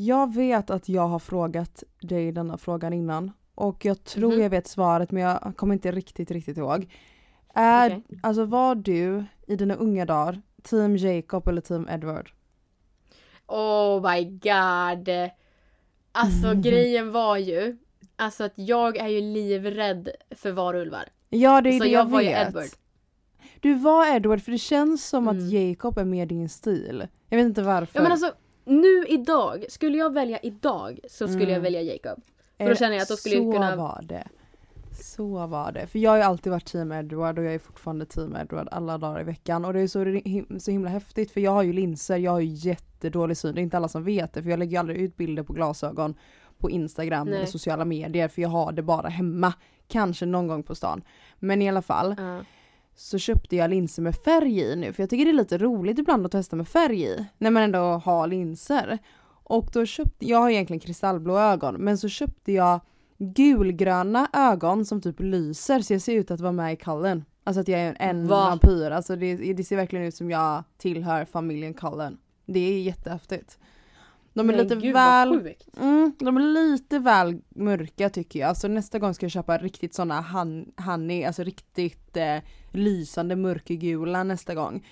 [0.00, 4.42] Jag vet att jag har frågat dig denna frågan innan och jag tror Mhm.
[4.42, 6.92] jag vet svaret men jag kommer inte riktigt riktigt ihåg.
[7.54, 8.18] Är, Okej.
[8.22, 12.30] Alltså var du i dina unga dagar team Jacob eller team Edward?
[13.46, 15.08] Oh my god.
[16.12, 17.76] Alltså grejen var ju,
[18.16, 21.04] alltså att jag är ju livrädd för varulvar.
[21.28, 22.48] Ja det är Så det jag jag, var ju vet.
[22.48, 22.68] Edward.
[23.60, 25.48] Du var Edward för det känns som att Mm.
[25.70, 27.06] Jacob är mer din stil.
[27.28, 27.98] Jag vet inte varför.
[27.98, 28.32] Ja men alltså
[28.68, 31.54] nu idag, skulle jag välja idag så skulle Mm.
[31.54, 32.22] jag välja Jacob.
[32.56, 33.76] För Eh, då känner jag att då skulle så jag kunna...
[33.76, 34.28] var det.
[34.92, 35.86] Så var det.
[35.86, 38.98] För jag har ju alltid varit team Edward och jag är fortfarande team Edward alla
[38.98, 39.64] dagar i veckan.
[39.64, 42.46] Och det är så, så himla häftigt för jag har ju linser, jag har ju
[42.68, 43.54] jättedålig syn.
[43.54, 45.52] Det är inte alla som vet det för jag lägger ju aldrig ut bilder på
[45.52, 46.14] glasögon
[46.58, 47.36] på Instagram Nej.
[47.36, 49.52] eller sociala medier för jag har det bara hemma.
[49.88, 51.02] Kanske någon gång på stan.
[51.38, 52.40] Men i alla fall Ja.
[52.98, 55.98] Så köpte jag linser med färg i nu för jag tycker det är lite roligt
[55.98, 57.26] ibland att testa med färg i.
[57.38, 58.98] När man ändå har linser.
[59.44, 62.80] Och då köpte, jag har egentligen kristallblå ögon men så köpte jag
[63.18, 67.24] gulgröna ögon som typ lyser så jag ser ut att vara med i Cullen.
[67.44, 68.36] Alltså att jag är en Va?
[68.36, 72.18] vampyr, alltså det, det ser verkligen ut som jag tillhör familjen Cullen.
[72.46, 73.58] Det är jättehäftigt.
[74.38, 75.54] De är Men lite gud, väl.
[75.76, 78.56] Mm, de är lite väl mörka tycker jag.
[78.56, 82.38] Så nästa gång ska jag köpa riktigt såna han, honey, alltså riktigt eh,
[82.72, 84.86] lysande mörkgula nästa gång.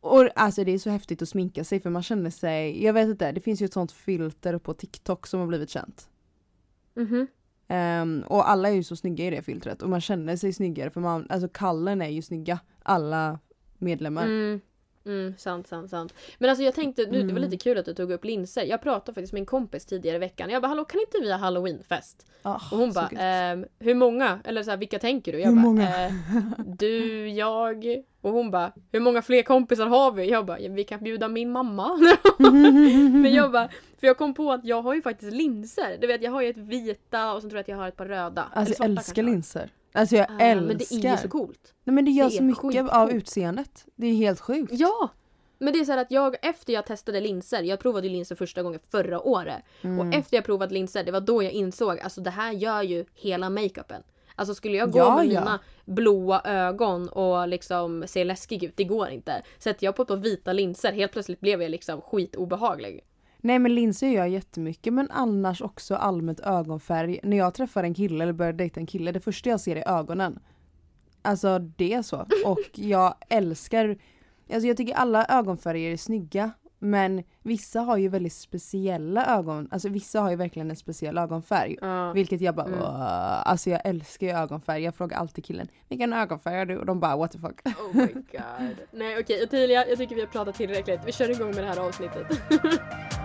[0.00, 3.08] Och alltså det är så häftigt att sminka sig för man känner sig, jag vet
[3.08, 6.08] inte, det finns ju ett sånt filter på TikTok som har blivit känt.
[6.94, 7.26] Mhm.
[7.68, 10.90] Ehm, och alla är ju så snygga i det filtret och man känner sig snyggare
[10.90, 13.38] för man, alltså kallen är ju snygga, alla
[13.78, 14.24] medlemmar.
[14.24, 14.60] Mm.
[15.08, 16.14] Mm, sant, sant, sant.
[16.38, 17.42] Men alltså jag tänkte, nu, det var Mm.
[17.42, 18.62] lite kul att du tog upp linser.
[18.64, 20.50] Jag pratade faktiskt med en kompis tidigare i veckan.
[20.50, 22.26] Jag bara hallå kan inte vi ha halloweenfest?
[22.42, 24.40] Ah, Och hon bara ehm, hur många?
[24.44, 25.38] Eller så här, vilka tänker du?
[25.40, 26.06] Jag Hur bara, många?
[26.06, 26.12] "Eh,
[26.66, 27.84] du, jag
[28.20, 30.30] och hon bara hur många fler kompisar har vi?
[30.30, 31.96] Jag bara vi kan bjuda min mamma.
[33.22, 33.68] Men jag bara,
[34.00, 35.98] för jag kom på att jag har ju faktiskt linser.
[36.00, 37.96] Du vet jag har ju ett vita och så tror jag att jag har ett
[37.96, 38.46] par röda.
[38.52, 39.70] Alltså jag älskar kanske linser.
[39.92, 40.66] Alltså jag Ah, älskar.
[40.66, 41.74] Men det är ju så coolt.
[41.84, 42.92] Nej men det gör Det så mycket skitcoolt.
[42.92, 43.84] av utseendet.
[43.96, 44.72] Det är helt sjukt.
[44.74, 45.08] Ja!
[45.58, 48.34] Men det är så här att jag efter jag testade linser, jag provade ju linser
[48.36, 49.62] första gången förra året.
[49.82, 49.98] Mm.
[50.08, 53.04] Och efter jag provat linser, det var då jag insåg alltså det här gör ju
[53.14, 54.02] hela makeupen.
[54.34, 55.40] Alltså skulle jag gå Ja, med ja.
[55.40, 59.42] mina blåa ögon och liksom se läskig ut, det går inte.
[59.58, 63.00] Sätter jag på ett par vita linser, helt plötsligt blev jag liksom skitobehaglig.
[63.48, 67.20] Nej men linser gör jag jättemycket men annars också allmänt ögonfärg.
[67.22, 69.98] När jag träffar en kille eller börjar dejta en kille, det första jag ser är
[69.98, 70.38] ögonen.
[71.22, 72.16] Alltså det är så.
[72.44, 73.96] Och jag älskar,
[74.52, 76.50] alltså jag tycker alla ögonfärger är snygga.
[76.78, 81.76] Men vissa har ju väldigt speciella ögon, alltså vissa har ju verkligen en speciell ögonfärg.
[81.80, 82.12] Ja.
[82.12, 82.80] Vilket jag bara, Mm.
[83.44, 84.82] Alltså jag älskar ju ögonfärg.
[84.82, 86.78] Jag frågar alltid killen, vilken ögonfärg har du?
[86.78, 87.60] Och de bara what the fuck.
[87.66, 88.76] Oh my god.
[88.92, 91.00] Nej okej Ottilia, jag tycker vi har pratat tillräckligt.
[91.06, 92.26] Vi kör igång med det här avsnittet.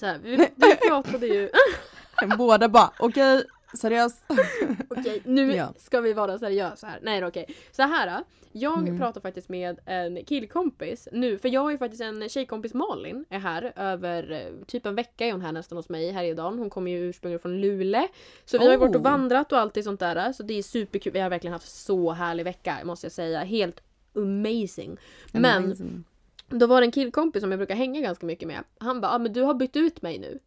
[0.00, 1.50] så här, vi, vi pratade ju...
[2.38, 3.44] båda bara okej,
[3.74, 4.24] seriöst.
[4.88, 5.72] Okej, nu Ja.
[5.78, 6.98] ska vi vara seriösa här.
[7.02, 7.46] Nej okej.
[7.72, 8.06] Så här.
[8.18, 8.24] då.
[8.52, 8.98] Jag Mm.
[8.98, 13.38] pratar faktiskt med en killkompis nu, för jag har ju faktiskt en tjejkompis Malin är
[13.38, 16.58] här över eh, typ en vecka är hon här nästan hos mig i Härjedalen.
[16.58, 18.08] Hon kommer ju ursprungligen från Luleå.
[18.44, 19.04] Så vi har ju varit och Oh.
[19.04, 20.32] vandrat och allt sånt där.
[20.32, 21.12] Så det är superkul.
[21.12, 23.40] Vi har verkligen haft så härlig vecka måste jag säga.
[23.44, 23.80] Helt
[24.16, 24.96] amazing.
[25.32, 26.04] Men Amazing
[26.58, 28.64] då var det en killkompis som jag brukar hänga ganska mycket med.
[28.78, 30.38] Han bara, ah, men du har bytt ut mig nu.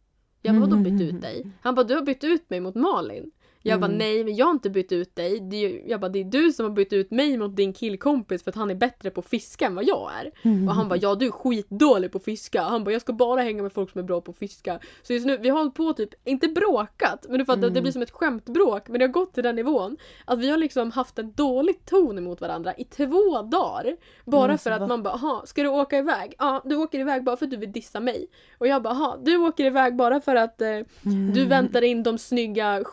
[0.42, 1.46] Jag bara, vadå bytt ut dig?
[1.62, 3.30] Han bara, du har bytt ut mig mot Malin.
[3.66, 3.98] Jag bara, Mm.
[3.98, 5.40] nej men jag har inte bytt ut dig.
[5.40, 8.42] Det är, jag bara, det är du som har bytt ut mig mot din killkompis
[8.44, 10.30] för att han är bättre på att fiska än vad jag är.
[10.68, 12.62] Och han bara, ja du är skitdålig på att fiska.
[12.62, 14.78] Han bara, jag ska bara hänga med folk som är bra på att fiska.
[15.02, 17.74] Så just nu, vi har hållit på typ, inte bråkat, men du fattar, Mm.
[17.74, 18.88] det blir som ett skämtbråk.
[18.88, 22.18] Men det har gått till den nivån att vi har liksom haft en dålig ton
[22.18, 23.96] emot varandra i två dagar.
[24.24, 24.86] Bara Men för att va?
[24.86, 26.34] man bara, aha, ska du åka iväg?
[26.38, 28.26] Ja, du åker iväg bara för att du vill dissa mig.
[28.58, 30.68] Och jag bara, aha, du åker iväg bara för att eh,
[31.34, 32.84] du väntar in de snygga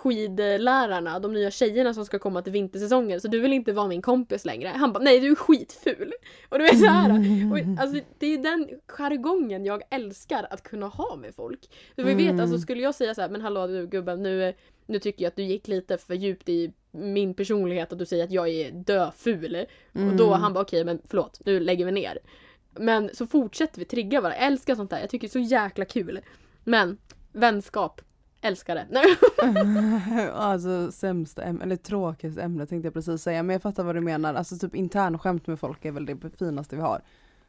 [0.62, 4.02] skidlärarna, de nya tjejerna som ska komma till vintersäsongen så du vill inte vara min
[4.02, 4.68] kompis längre.
[4.68, 6.14] Han bara, nej du är skitful.
[6.50, 7.10] Och du vet så här.
[7.52, 11.60] Och, alltså, det är den jargongen jag älskar att kunna ha med folk.
[11.96, 12.40] För vi vet, Mm.
[12.40, 14.54] alltså skulle jag säga så här, men hallå du gubben nu,
[14.86, 18.24] nu tycker jag att du gick lite för djupt i min personlighet att du säger
[18.24, 19.66] att jag är döful.
[19.94, 22.20] Och då han bara okej men förlåt, nu lägger vi ner.
[22.76, 25.50] Men så fortsätter vi trigga varandra, jag älskar sånt där, jag tycker det är så
[25.54, 26.20] jäkla kul.
[26.64, 26.98] Men
[27.32, 28.02] vänskap,
[28.42, 28.88] älskar det.
[30.34, 34.02] Alltså sämsta ämne, eller tråkigaste ämne tänkte jag precis säga men jag fattar vad du
[34.02, 34.34] menar.
[34.34, 37.02] Alltså typ internskämt med folk är väl det finaste vi har.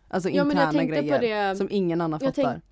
[0.09, 2.51] Alltså Ja, men jag interna grejer det- som ingen annan Jag fattar.
[2.53, 2.65] tänk-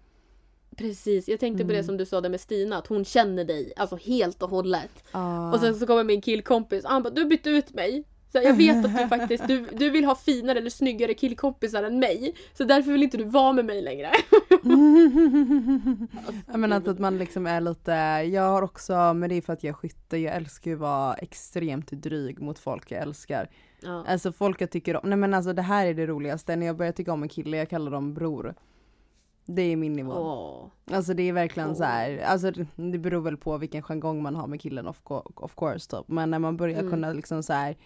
[0.76, 3.72] Precis, jag tänkte på det som du sa där med Stina, att hon känner dig
[3.76, 5.04] alltså helt och hållet.
[5.12, 5.52] Ah.
[5.52, 8.04] Och sen så kommer min killkompis och han bara du bytte ut mig.
[8.32, 11.98] Så jag vet att du faktiskt, du, du vill ha finare eller snyggare killkompisar än
[11.98, 12.34] mig.
[12.54, 14.10] Så därför vill inte du vara med mig längre.
[16.46, 17.92] Jag menar att, att man liksom är lite,
[18.32, 20.80] jag har också, men det är för att jag är skytte, jag älskar ju att
[20.80, 23.48] vara extremt dryg mot folk jag älskar.
[23.82, 24.04] Ja.
[24.08, 26.76] Alltså folk jag tycker om, nej men alltså det här är det roligaste, när jag
[26.76, 28.54] börjar tycka om en kille, jag kallar dem bror.
[29.46, 30.12] Det är min nivå.
[30.12, 30.96] Åh.
[30.96, 31.74] Alltså det är verkligen Åh.
[31.76, 34.86] så här, alltså det- beror väl på vilken jargong man har med killen
[35.34, 36.08] of course typ.
[36.08, 36.90] Men när man börjar Mm.
[36.90, 37.76] kunna liksom så här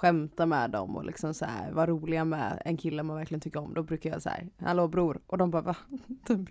[0.00, 3.60] skämta med dem och liksom så här vara roliga med en kille man verkligen tycker
[3.60, 3.74] om.
[3.74, 5.20] Då brukar jag så här, hallå bror.
[5.26, 5.76] Och de bara va?
[6.26, 6.48] Typ.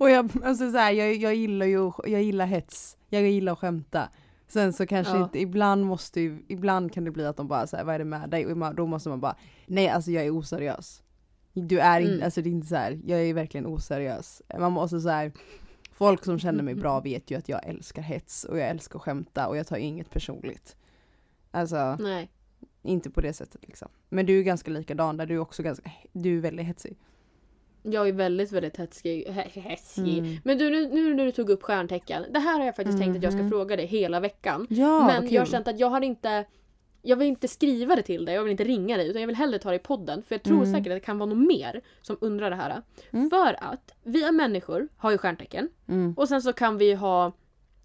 [0.00, 2.96] Och jag, alltså så här, jag, jag gillar ju, jag gillar hets.
[3.08, 4.08] Jag gillar att skämta.
[4.48, 5.22] Sen så kanske Ja.
[5.24, 8.04] inte, ibland måste ju, ibland kan det bli att de bara säger vad är det
[8.04, 8.46] med dig?
[8.46, 9.36] Och då måste man bara,
[9.66, 11.02] nej alltså jag är oseriös.
[11.52, 12.24] Du är inte, Mm.
[12.24, 14.42] alltså det är inte så här, jag är verkligen oseriös.
[14.58, 15.32] Man måste så här,
[15.92, 19.02] folk som känner mig bra vet ju att jag älskar hets och jag älskar att
[19.02, 20.76] skämta och jag tar inget personligt.
[21.50, 22.30] Alltså, Nej.
[22.82, 23.88] Inte på det sättet liksom.
[24.08, 26.96] Men du är ganska likadan där du är också ganska, du är väldigt hetsig.
[27.82, 29.26] Jag är väldigt, väldigt hetsig.
[29.54, 30.18] hetsig.
[30.18, 30.36] Mm.
[30.44, 32.24] Men du, nu, nu när du tog upp stjärntecken.
[32.30, 33.50] Det här har jag faktiskt tänkt att jag ska Mhm.
[33.50, 34.66] fråga dig hela veckan.
[34.70, 36.44] Ja, Men jag har känt att jag har inte
[37.04, 39.36] jag vill inte skriva det till dig, jag vill inte ringa dig utan jag vill
[39.36, 40.72] hellre ta det i podden för jag tror Mm.
[40.72, 42.82] säkert att det kan vara någon mer som undrar det här.
[43.12, 43.30] Mm.
[43.30, 46.14] För att vi är människor har ju stjärntecken Mm.
[46.16, 47.32] och sen så kan vi ha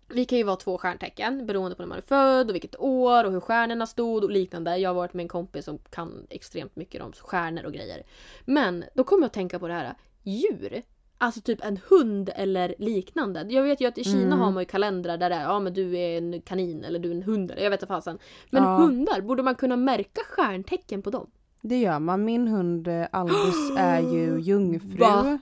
[0.10, 3.24] vi kan ju vara två stjärntecken beroende på när man är född och vilket år
[3.24, 4.78] och hur stjärnorna stod och liknande.
[4.78, 8.04] Jag har varit med en kompis som kan extremt mycket om stjärnor och grejer.
[8.46, 9.94] Men då kommer jag att tänka på det här.
[10.24, 10.82] Djur.
[11.18, 13.46] Alltså typ en hund eller liknande.
[13.50, 14.40] Jag vet ju att i Kina Mm.
[14.40, 17.12] har man ju kalendrar där det är ja men du är en kanin eller du
[17.12, 17.52] är en hund.
[17.52, 18.18] eller Jag vet inte fasen.
[18.50, 18.78] Men Ja.
[18.78, 21.30] hundar, borde man kunna märka stjärntecken på dem?
[21.62, 22.26] Det gör man.
[22.26, 24.98] Min hund eh, Albus är ju jungfru.
[25.00, 25.40] Va?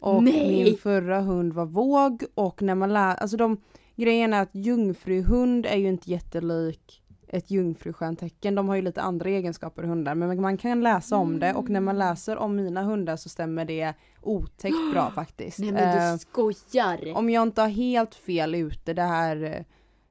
[0.00, 0.64] Och Nej.
[0.64, 3.56] min förra hund var våg och när man lär, alltså de
[4.00, 7.02] grejen är att jungfruhund är ju inte jättelik
[7.32, 8.54] ett jungfrustjärntecken.
[8.54, 11.80] De har ju lite andra egenskaper hundar men man kan läsa om det och när
[11.80, 15.58] man läser om mina hundar så stämmer det otäckt bra faktiskt.
[15.58, 17.12] Nej men Eh, du skojar!
[17.16, 19.64] om jag inte har helt fel ute det här eh,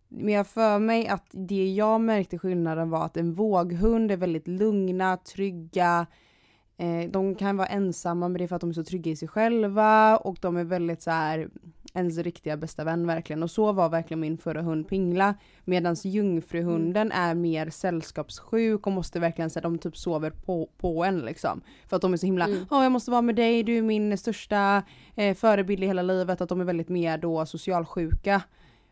[0.08, 4.48] men jag för mig att det jag märkte skillnaden var att en våghund är väldigt
[4.48, 6.08] lugna, trygga.
[6.78, 9.16] Eh, de kan vara ensamma men det är för att de är så trygga i
[9.16, 11.50] sig själva och de är väldigt så här
[11.94, 13.44] ens riktiga bästa vän verkligen.
[13.44, 15.36] Och så var verkligen min förra hund Pingla.
[15.66, 21.20] Medan jungfruhunden är mer sällskapssjuk och måste verkligen säga de typ sover på, på en
[21.20, 21.62] liksom.
[21.88, 22.66] För att de är så himla, Mm.
[22.70, 24.84] ja jag måste vara med dig, du är min största
[25.16, 26.42] eh, förebild i hela livet.
[26.42, 28.42] Att de är väldigt mer då socialsjuka.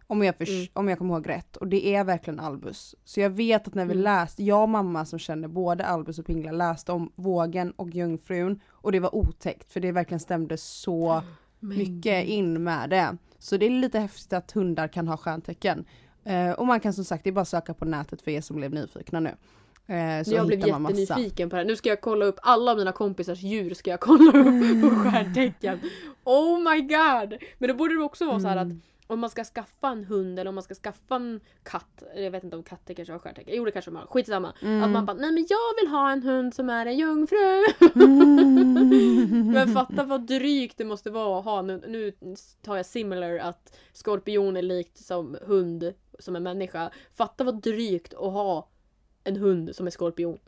[0.09, 0.67] Om jag, förs- Mm.
[0.73, 1.55] om jag kommer ihåg rätt.
[1.57, 2.95] Och det är verkligen Albus.
[3.03, 4.03] Så jag vet att när vi Mm.
[4.03, 8.59] läste, jag och mamma som känner både Albus och Pingla läste om vågen och jungfrun.
[8.69, 11.21] Och det var otäckt för det verkligen stämde så
[11.59, 13.17] Men mycket in med det.
[13.39, 15.85] Så det är lite häftigt att hundar kan ha stjärntecken.
[16.23, 18.55] Eh, och man kan som sagt, det är bara söka på nätet för er som
[18.55, 19.29] blev nyfikna nu.
[19.95, 21.67] Eh, så jag blev jättenyfiken på det här.
[21.67, 25.79] Nu ska jag kolla upp alla mina kompisars djur ska jag kolla upp på stjärntecken.
[26.23, 27.37] Oh my god!
[27.57, 28.81] Men då borde det också vara så här att Mm.
[29.07, 32.03] Om man ska skaffa en hund eller om man ska skaffa en katt.
[32.15, 33.53] Jag vet inte om katter kanske har stjärntecken.
[33.55, 34.05] Jo det kanske de har.
[34.05, 34.53] Skitsamma.
[34.61, 34.83] Mm.
[34.83, 37.63] Att man bara nej men jag vill ha en hund som är en jungfru.
[37.95, 39.51] Mm.
[39.53, 41.61] Men fatta vad drygt det måste vara att ha.
[41.61, 42.13] Nu, nu
[42.61, 46.91] tar jag similar att skorpion är likt som hund som en människa.
[47.11, 48.69] Fatta vad drygt att ha
[49.23, 50.39] en hund som är skorpion.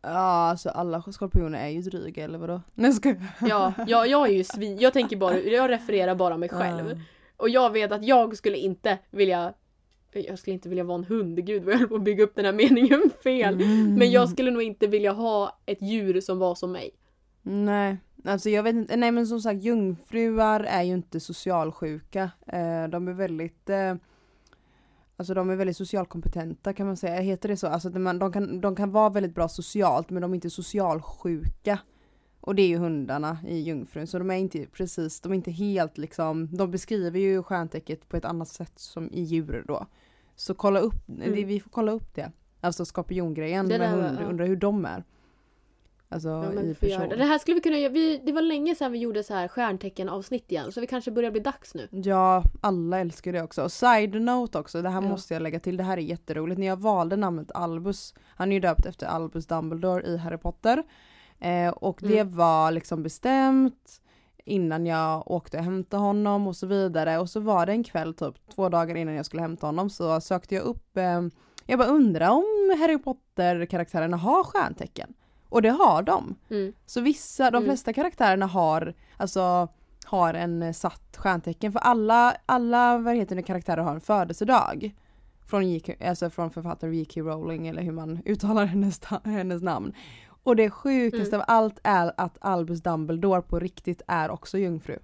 [0.00, 2.60] Ja alltså alla skorpioner är ju dryga eller vadå?
[2.74, 3.18] Nej ska jag.
[3.40, 4.78] Ja, jag, jag är ju svin.
[4.78, 7.00] Jag tänker bara, jag refererar bara mig själv.
[7.36, 9.54] Och jag vet att jag skulle inte vilja
[10.14, 12.34] jag skulle inte vilja vara en hund, gud vad jag höll på att bygga upp
[12.34, 13.54] den här meningen fel.
[13.54, 13.94] Mm.
[13.94, 16.90] Men jag skulle nog inte vilja ha ett djur som var som mig.
[17.42, 22.30] Nej, alltså jag vet inte, nej men som sagt jungfruar är ju inte socialsjuka.
[22.46, 23.94] Eh, de är väldigt eh,
[25.16, 27.66] Alltså de är väldigt socialkompetenta kan man säga, heter det så?
[27.66, 31.78] Alltså de, kan, de kan vara väldigt bra socialt men de är inte socialsjuka.
[32.44, 35.50] Och det är ju hundarna i jungfrun så de är inte precis, de är inte
[35.50, 39.86] helt liksom, de beskriver ju stjärntecket på ett annat sätt som i djur då.
[40.36, 41.34] Så kolla upp, Mm.
[41.34, 42.32] det, vi får kolla upp det.
[42.60, 44.26] Alltså skorpiongrejen med hund, ja.
[44.26, 45.04] undrar hur de är.
[46.08, 47.08] Alltså Ja, i person.
[47.08, 47.16] det.
[47.16, 47.92] det här skulle vi kunna göra.
[47.92, 50.72] Vi, det var länge sedan vi gjorde så här stjärntecken avsnitt igen.
[50.72, 51.88] Så vi kanske börjar bli dags nu.
[51.90, 53.62] Ja, alla älskar det också.
[53.64, 55.08] Och side note också, det här Ja.
[55.08, 56.58] måste jag lägga till, det här är jätteroligt.
[56.58, 60.82] När jag valde namnet Albus, han är ju döpt efter Albus Dumbledore i Harry Potter.
[61.42, 62.36] Eh, och det Mm.
[62.36, 64.00] var liksom bestämt
[64.44, 67.18] innan jag åkte och hämtade honom och så vidare.
[67.18, 70.20] Och så var det en kväll typ två dagar innan jag skulle hämta honom så
[70.20, 71.22] sökte jag upp, eh,
[71.66, 75.14] jag bara undrar om Harry Potter-karaktärerna har stjärntecken.
[75.48, 76.34] Och det har de.
[76.50, 76.72] Mm.
[76.86, 77.68] Så vissa, de Mm.
[77.68, 79.68] flesta karaktärerna har, alltså,
[80.04, 81.72] har en eh, satt stjärntecken.
[81.72, 84.94] För alla, alla vad heter det, karaktärer har en födelsedag.
[85.46, 85.92] Från, J.K.
[86.08, 87.20] alltså från författare J.K.
[87.20, 89.92] Rowling eller hur man uttalar hennes, hennes namn.
[90.42, 91.40] Och det sjukaste Mm.
[91.40, 94.98] av allt är att Albus Dumbledore på riktigt är också jungfru.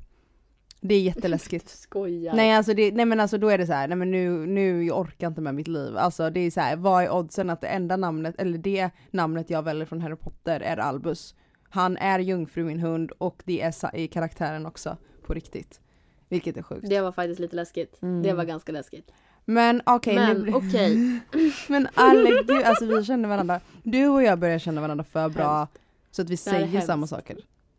[0.81, 1.69] Det är jätteläskigt.
[1.79, 2.35] Skojar.
[2.35, 4.85] Nej alltså det, nej men alltså då är det så här, nej men nu, nu
[4.85, 5.97] jag orkar inte med mitt liv.
[5.97, 9.51] Alltså det är så här, vad är oddsen att det enda namnet, eller det namnet
[9.51, 11.35] jag väljer från Harry Potter är Albus.
[11.71, 15.81] Han är jungfru min hund och det är i karaktären också, på riktigt.
[16.29, 16.89] Vilket är sjukt.
[16.89, 18.03] Det var faktiskt lite läskigt.
[18.03, 18.23] Mm.
[18.23, 19.13] Det var ganska läskigt.
[19.51, 21.21] Men okej, nu Men okej.
[21.69, 25.59] men Alex, du, alltså vi känner varandra, du och jag börjar känna varandra för bra
[25.59, 25.79] Hemskt.
[26.11, 27.11] så att vi säger samma hemskt.
[27.11, 27.37] saker.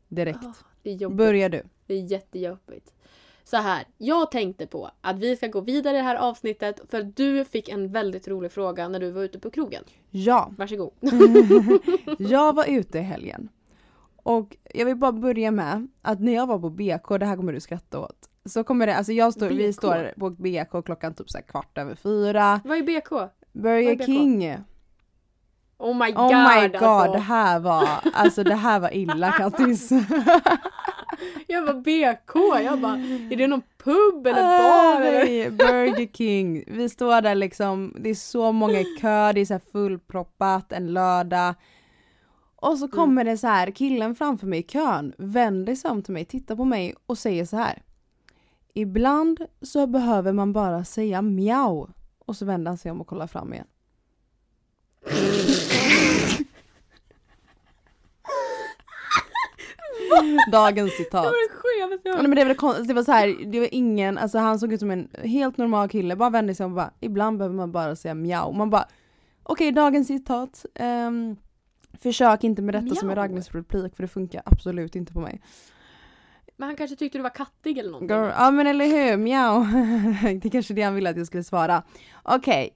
[0.08, 0.44] Direkt.
[0.44, 1.18] Ah, det är jobbigt.
[1.18, 1.64] Börjar du.
[1.88, 2.94] Det är jättejobbigt.
[3.44, 7.04] Så här, jag tänkte på att vi ska gå vidare i det här avsnittet för
[7.04, 9.84] du fick en väldigt rolig fråga när du var ute på krogen.
[10.10, 10.92] Ja, Varsågod.
[12.20, 13.50] jag var ute i helgen.
[14.16, 17.54] Och jag vill bara börja med att när jag var på BK, det här kommer
[17.54, 18.29] du skratta åt.
[18.50, 19.75] Så kommer det, alltså jag står, vi BK?
[19.75, 22.62] står på BK klockan typ så kvart över fyra.
[22.63, 23.12] Vad är BK?
[23.12, 24.06] Vad är Burger BK?
[24.06, 24.58] King.
[25.77, 26.32] Oh my god!
[26.32, 27.13] Oh my god, alltså.
[27.13, 29.89] det här var, alltså det här var illa Kattis.
[31.48, 32.98] Jag var BK, jag bara,
[33.29, 36.63] är det någon pub eller bar nej, Burger King.
[36.68, 40.72] Vi står där liksom, det är så många i kö, det är så här fullproppat
[40.72, 41.56] en lördag.
[42.56, 46.13] Och så kommer det så här, killen framför mig i kön vänder sig om till
[46.13, 47.82] mig, tittar på mig och säger så här.
[48.74, 51.88] Ibland så behöver man bara säga mjau.
[52.26, 53.68] Och så vänder han sig om och kollar fram igen.
[60.52, 61.24] Dagens citat.
[61.24, 62.28] Det var det skevaste jag Ja, hört.
[62.30, 64.92] men det var, det var så här, det var ingen, alltså han såg ut som
[64.92, 68.14] en helt normal kille, bara vände sig om och bara, ibland behöver man bara säga
[68.14, 68.52] mjau.
[68.54, 68.88] Man bara,
[69.44, 71.36] okej dagens citat, ehm,
[72.02, 75.42] försök inte med detta som en raggningsreplik för det funkar absolut inte på mig.
[76.60, 78.18] Men han kanske tyckte du var kattig eller någonting.
[78.18, 79.60] Girl, ja men eller hur, mjau.
[80.42, 81.84] det är kanske det han ville att jag skulle svara.
[82.24, 82.70] Okej.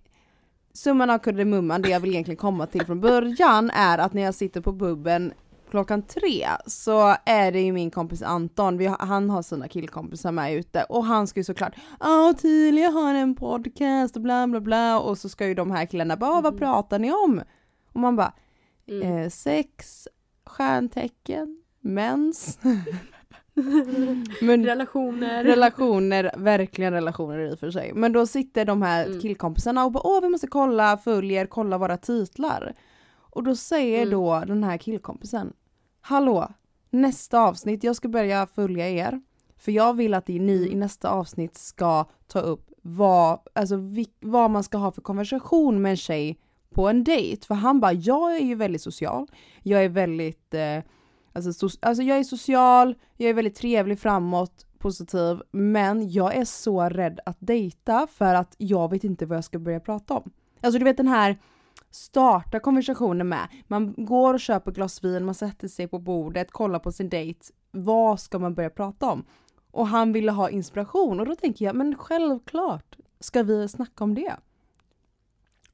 [0.74, 4.36] Summan av kardemumman, det jag vill egentligen komma till från början är att när jag
[4.36, 5.34] sitter på bubben
[5.72, 10.32] klockan tre så är det ju min kompis Anton, vi, har- han har sina killkompisar
[10.32, 14.60] med ute och han ska ju såklart Ja Tilia har en podcast och bla bla
[14.62, 16.60] bla och så ska ju de här killarna bara "Ah, vad Mm.
[16.60, 17.42] pratar ni om?
[17.94, 18.34] Och man bara
[18.88, 19.18] Mm.
[19.24, 20.08] eh, sex,
[20.46, 22.60] stjärntecken, mens.
[24.42, 25.44] Men Relationer.
[25.44, 27.92] relationer, verkligen relationer i och för sig.
[27.94, 29.20] Men då sitter de här Mm.
[29.20, 32.74] killkompisarna och bara åh vi måste kolla, följer, kolla våra titlar.
[33.16, 34.12] Och då säger Mm.
[34.12, 35.54] då den här killkompisen
[36.02, 36.48] Hallå,
[36.90, 39.22] nästa avsnitt, jag ska börja följa er.
[39.58, 40.50] För jag vill att ni Mm.
[40.72, 43.76] i nästa avsnitt ska ta upp vad, alltså,
[44.20, 47.46] vad man ska ha för konversation med en tjej på en dejt.
[47.48, 49.28] För han bara, jag är ju väldigt social,
[49.64, 50.80] jag är väldigt eh,
[51.34, 56.46] Alltså, so- alltså jag är social, jag är väldigt trevlig framåt, positiv, men jag är
[56.46, 60.32] så rädd att dejta för att jag vet inte vad jag ska börja prata om.
[60.62, 61.38] Alltså du vet den här
[61.92, 66.52] starta konversationen med, man går och köper ett glas vin, man sätter sig på bordet,
[66.52, 67.40] kollar på sin dejt,
[67.72, 69.25] vad ska man börja prata om?
[69.72, 74.16] Och han ville ha inspiration och då tänker jag, men självklart ska vi snacka om
[74.16, 74.36] det.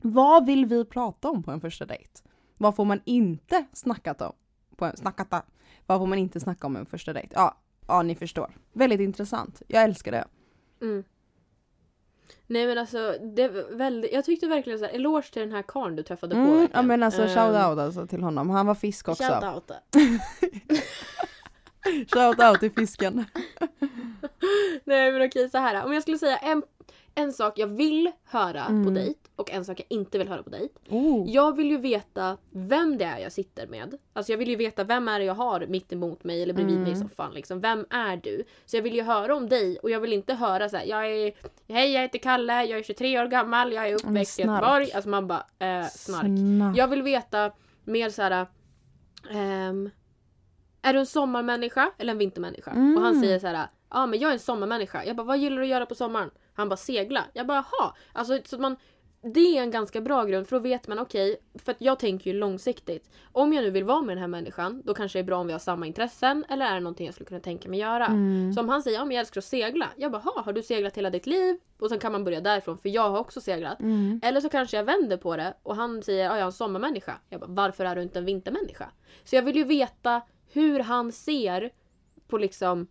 [0.01, 2.10] Vad vill vi prata om på en första dejt?
[2.58, 4.34] Vad får man inte snackat om?
[4.80, 5.42] På en, snackat om?
[5.86, 7.30] Vad får man inte snacka om en första dejt?
[7.36, 7.58] Ja,
[7.88, 8.52] ja ni förstår.
[8.74, 9.62] Väldigt intressant.
[9.68, 10.26] Jag älskar det.
[10.82, 11.04] Mm.
[12.48, 15.62] Nej men alltså, det var väldigt, jag tyckte verkligen så här, eloge till den här
[15.62, 16.42] karln du träffade på.
[16.42, 18.50] Mm, ja men alltså Ehm, shout out alltså till honom.
[18.50, 19.24] Han var fisk också.
[19.24, 19.72] Shout out.
[22.14, 23.26] Shout out till fisken.
[24.84, 25.86] Nej men okej så här.
[25.86, 26.64] Om jag skulle säga en,
[27.20, 28.94] en sak jag vill höra på Mm.
[28.94, 30.74] dejt och en sak jag inte vill höra på dejt.
[30.90, 31.30] Oh.
[31.32, 33.98] Jag vill ju veta vem det är jag sitter med.
[34.14, 36.80] Alltså jag vill ju veta vem är det jag har mitt emot mig eller bredvid
[36.80, 37.08] mig i Mm.
[37.10, 37.34] soffan.
[37.34, 37.60] Liksom.
[37.62, 38.44] Vem är du?
[38.66, 40.86] Så jag vill ju höra om dig och jag vill inte höra så här.
[40.86, 41.34] Jag är,
[41.68, 44.42] hej jag heter Kalle, jag är 23 år gammal, jag är uppväxt i.
[44.42, 44.92] Göteborg.
[44.94, 46.26] Alltså man bara, eh, snark.
[46.26, 46.78] Snark.
[46.78, 47.52] Jag vill veta
[47.84, 48.46] mer så här.
[49.32, 49.90] ehm,
[50.82, 52.72] är du en sommarmänniska eller en vintermänniska?
[52.72, 52.98] Mm.
[52.98, 53.68] Och han säger så här.
[53.92, 55.06] Ja men jag är en sommarmänniska.
[55.06, 56.30] Jag bara vad gillar du att göra på sommaren?
[56.60, 57.25] Han bara segla.
[57.34, 57.94] Jag bara jaha.
[58.13, 58.75] Alltså så att man
[59.22, 62.32] det är en ganska bra grund för då vet man okej, för att jag tänker
[62.32, 63.10] ju långsiktigt.
[63.32, 65.48] Om jag nu vill vara med den här människan då kanske det är bra om
[65.48, 68.06] vi har samma intressen eller är det någonting jag skulle kunna tänka mig göra.
[68.06, 68.54] Mm.
[68.54, 69.89] Så om han säger men jag älskar att segla.
[69.96, 71.58] Jag bara ha, har du seglat hela ditt liv?
[71.80, 73.80] Och sen kan man börja därifrån för jag har också seglat.
[73.80, 74.20] Mm.
[74.24, 77.18] Eller så kanske jag vänder på det och han säger ja, jag är en sommarmänniska.
[77.30, 78.89] Jag bara varför är du inte en vintermänniska?
[79.24, 80.22] Så jag vill ju veta
[80.54, 81.72] hur han ser
[82.28, 82.88] på liksom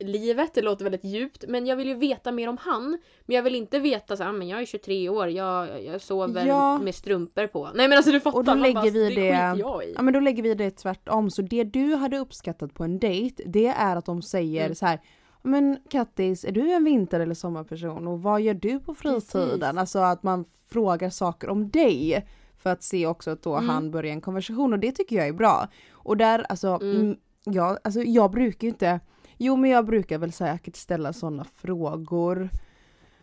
[0.00, 2.98] livet, det låter väldigt djupt, men jag vill ju veta mer om han.
[3.26, 6.46] Men jag vill inte veta så "Ah, men jag är 23 år, jag, jag sover
[6.46, 6.78] Ja.
[6.78, 7.68] med strumpor på.
[7.74, 9.92] Nej men alltså du fattar, Och då lägger bara, vi det jag i.
[9.96, 11.30] Ja men då lägger vi det tvärtom.
[11.30, 14.74] Så det du hade uppskattat på en dejt det är att de säger Mm.
[14.74, 15.00] så här
[15.42, 19.60] men Kattis, är du en vinter eller sommarperson och vad gör du på fritiden?
[19.60, 19.78] Precis.
[19.78, 22.26] Alltså att man frågar saker om dig.
[22.58, 23.68] För att se också att då Mm.
[23.68, 25.68] han börjar en konversation och det tycker jag är bra.
[25.92, 26.96] Och där alltså, Mm.
[27.00, 27.16] mm.
[27.44, 29.00] ja, alltså jag brukar ju inte,
[29.38, 32.48] jo men jag brukar väl säkert ställa sådana frågor.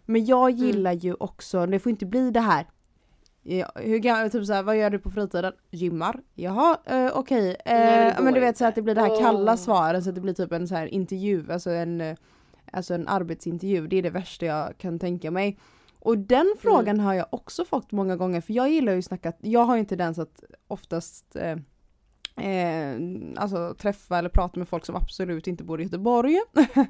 [0.06, 0.66] Men jag Mm.
[0.66, 2.66] gillar ju också, det får inte bli det här
[3.48, 5.54] Ja, hur gammal, typ såhär, vad gör du på fritiden?
[5.72, 6.20] Gymmar?
[6.34, 7.58] Jaha, eh, okej.
[7.66, 9.58] Det Eh, men du vet så att det blir det här kalla Åh.
[9.58, 12.16] svaret så att det blir typ en så här intervju, alltså en, eh,
[12.72, 13.88] alltså en arbetsintervju.
[13.88, 15.60] Det är det värsta jag kan tänka mig.
[16.00, 19.34] Och den frågan har jag också fått många gånger för jag gillar ju att snacka,
[19.42, 21.56] jag har ju en tendens att oftast eh,
[22.38, 22.96] Eh,
[23.42, 26.38] alltså träffa eller prata med folk som absolut inte bor i Göteborg.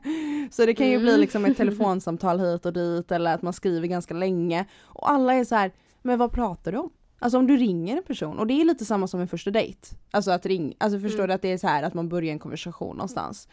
[0.51, 1.19] så det kan ju bli Mm.
[1.21, 4.65] liksom ett telefonsamtal hit och dit eller att man skriver ganska länge.
[4.83, 5.71] Och alla är så här,
[6.01, 6.89] men vad pratar du om?
[7.19, 9.79] Alltså om du ringer en person och det är lite samma som en första dejt.
[10.11, 11.27] Alltså att ring, alltså förstår Mm.
[11.27, 13.47] du att det är så här att man börjar en konversation någonstans.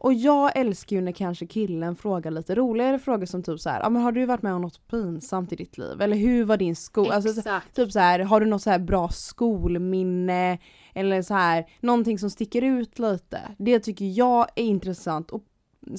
[0.00, 3.80] Och jag älskar ju när kanske killen frågar lite roligare frågor som typ så här,
[3.80, 6.00] ja men har du varit med om något pinsamt i ditt liv?
[6.02, 7.14] Eller hur var din skola?
[7.14, 7.42] Alltså.
[7.74, 10.58] Typ så här, har du något så här bra skolminne?
[10.98, 13.40] Eller så här, någonting som sticker ut lite.
[13.58, 15.42] Det tycker jag är intressant att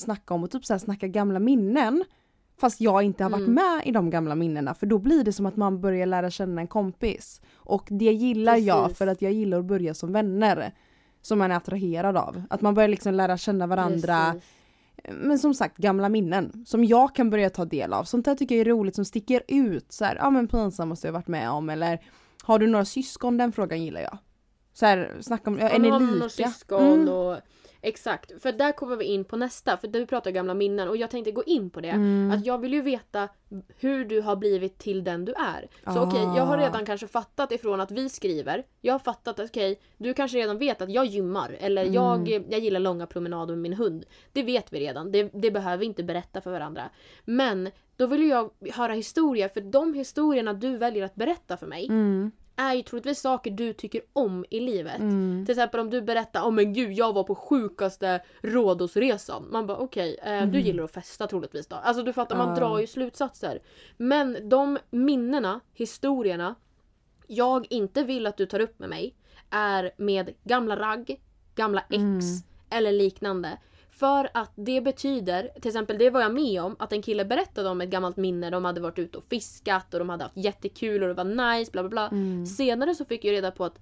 [0.01, 2.03] snacka om och typ så här snacka gamla minnen.
[2.60, 3.53] Fast jag inte har varit Mm.
[3.53, 6.62] med i de gamla minnena för då blir det som att man börjar lära känna
[6.62, 7.41] en kompis.
[7.56, 8.98] Och det gillar jag Precis.
[8.98, 10.74] för att jag gillar att börja som vänner.
[11.22, 12.41] Som man är attraherad av.
[12.50, 14.32] Att man börjar liksom lära känna varandra.
[14.34, 14.50] Precis.
[15.13, 18.03] Men som sagt gamla minnen som jag kan börja ta del av.
[18.03, 19.91] Sånt där tycker jag är roligt som sticker ut.
[19.91, 22.00] Så här, ja men pinsamt måste jag varit med om eller
[22.44, 23.38] har du några syskon?
[23.38, 24.18] Den frågan gillar jag.
[24.74, 26.30] Så här, snacka om, ja, är ni lika?
[26.30, 27.10] syskon Mm.
[27.10, 27.38] och
[27.82, 31.10] Exakt, för där kommer vi in på nästa, för du pratar gamla minnen och jag
[31.10, 31.89] tänkte gå in på det.
[31.89, 32.32] Mm.
[32.32, 33.30] Att jag vill ju veta
[33.80, 35.67] hur du har blivit till den du är.
[35.93, 36.08] Så Ah.
[36.08, 38.63] okej, jag har redan kanske fattat ifrån att vi skriver.
[38.82, 41.58] Jag har fattat att okej, du kanske redan vet att jag gymmar.
[41.60, 41.93] Eller Mm.
[41.93, 44.06] jag, jag gillar långa promenader med min hund.
[44.34, 45.12] Det vet vi redan.
[45.12, 46.89] Det, det behöver vi inte berätta för varandra.
[47.26, 49.48] Men då vill jag höra historier.
[49.48, 52.32] För de historierna du väljer att berätta för mig Mm.
[52.60, 55.00] Är ju troligtvis saker du tycker om i livet.
[55.00, 55.45] Mm.
[55.45, 59.48] Till exempel om du berättar om men gud jag var på sjukaste Rhodosresan.
[59.52, 61.76] Man bara okej, eh, du gillar att festa troligtvis då.
[61.76, 62.60] Alltså du fattar, man Mm.
[62.60, 63.60] Drar ju slutsatser.
[63.98, 66.56] Men de minnena, historierna
[67.28, 69.15] jag inte vill att du tar upp med mig
[69.50, 71.22] är med gamla ragg,
[71.56, 72.22] gamla ex Mm.
[72.69, 73.58] eller liknande.
[74.00, 77.70] För att det betyder, till exempel det var jag med om, att en kille berättade
[77.70, 78.50] om ett gammalt minne.
[78.50, 81.72] De hade varit ute och fiskat och de hade haft jättekul och det var nice,
[81.72, 82.08] bla bla bla.
[82.08, 82.46] Mm.
[82.46, 83.80] Senare så fick jag reda på att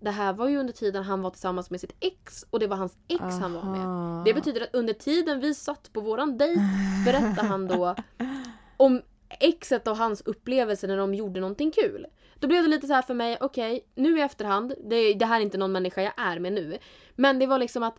[0.00, 2.76] det här var ju under tiden han var tillsammans med sitt ex och det var
[2.76, 3.80] hans ex han var med.
[3.80, 4.22] Aha.
[4.24, 6.62] Det betyder att under tiden vi satt på våran dejt
[7.04, 7.94] berättade han då
[8.76, 9.02] om
[9.40, 12.06] exet och hans upplevelse när de gjorde någonting kul.
[12.40, 15.40] Då blev det lite så här för mig, okej, nu i efterhand, det, det här
[15.40, 16.78] är inte någon människa jag är med nu.
[17.14, 17.98] Men det var liksom att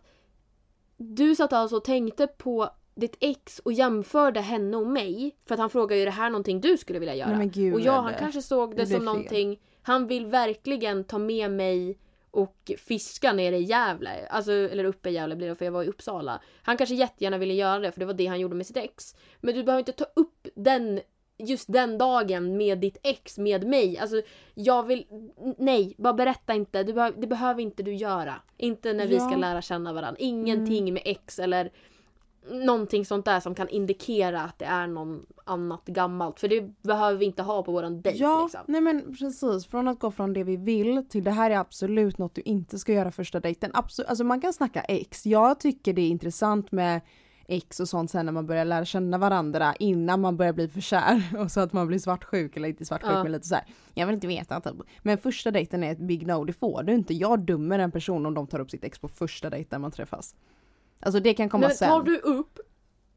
[0.98, 5.36] du satt alltså och tänkte på ditt ex och jämförde henne och mig.
[5.46, 7.38] För att han frågade ju det här någonting du skulle vilja göra?
[7.38, 9.04] Nej, gud, och jag, han kanske såg det, Det som fel.
[9.04, 11.98] någonting, han vill verkligen ta med mig
[12.30, 14.26] och fiska nere i Gävle.
[14.30, 16.40] Alltså, eller uppe i Gävle blir det för jag var i Uppsala.
[16.62, 19.16] Han kanske jättegärna ville göra det för det var det han gjorde med sitt ex.
[19.40, 21.00] Men du behöver inte ta upp den
[21.38, 23.98] just den dagen med ditt ex, med mig.
[23.98, 24.22] Alltså
[24.54, 25.06] jag vill,
[25.58, 26.84] nej, bara berätta inte.
[26.84, 28.34] Behöv, det behöver inte du göra.
[28.56, 29.20] Inte när vi Ja.
[29.28, 30.16] ska lära känna varandra.
[30.20, 31.70] Ingenting med ex eller
[32.50, 36.40] någonting sånt där som kan indikera att det är någon annat gammalt.
[36.40, 38.60] För det behöver vi inte ha på våran dejt Ja, liksom.
[38.66, 39.66] nej men precis.
[39.66, 42.78] Från att gå från det vi vill till det här är absolut något du inte
[42.78, 43.70] ska göra första dejten.
[43.74, 45.26] Absolut, alltså man kan snacka ex.
[45.26, 47.00] Jag tycker det är intressant med
[47.48, 50.80] ex och sånt sen när man börjar lära känna varandra innan man börjar bli för
[50.80, 51.22] kär.
[51.38, 53.22] Och så att man blir svartsjuk eller inte svartsjuk Ja.
[53.22, 53.64] men lite så här.
[53.94, 54.74] Jag vill inte veta typ.
[55.02, 57.14] Men första dejten är ett big no, det får du inte.
[57.14, 60.34] Jag dömer en person om de tar upp sitt ex på första dejten man träffas.
[61.00, 61.88] Alltså det kan komma Men sen.
[61.88, 62.57] tar du upp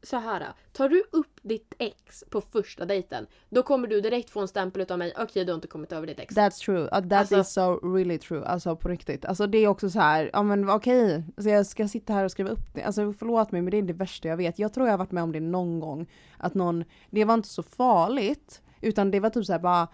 [0.02, 4.40] så här, tar du upp ditt ex på första dejten, då kommer du direkt få
[4.40, 6.34] en stämpel utav mig, okej du har inte kommit över ditt ex.
[6.36, 9.24] That's true, uh, that Alltså- is so really true, alltså på riktigt.
[9.24, 12.30] Alltså det är också så här, ja men okej, alltså jag ska sitta här och
[12.30, 12.82] skriva upp det.
[12.82, 14.58] Alltså förlåt mig men det är det värsta jag vet.
[14.58, 16.06] Jag tror jag har varit med om det någon gång.
[16.38, 18.62] Att någon, det var inte så farligt.
[18.80, 19.88] Utan det var typ såhär bara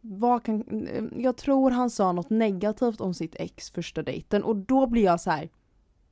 [0.00, 4.86] vad kan, jag tror han sa något negativt om sitt ex första dejten och då
[4.86, 5.48] blir jag så här.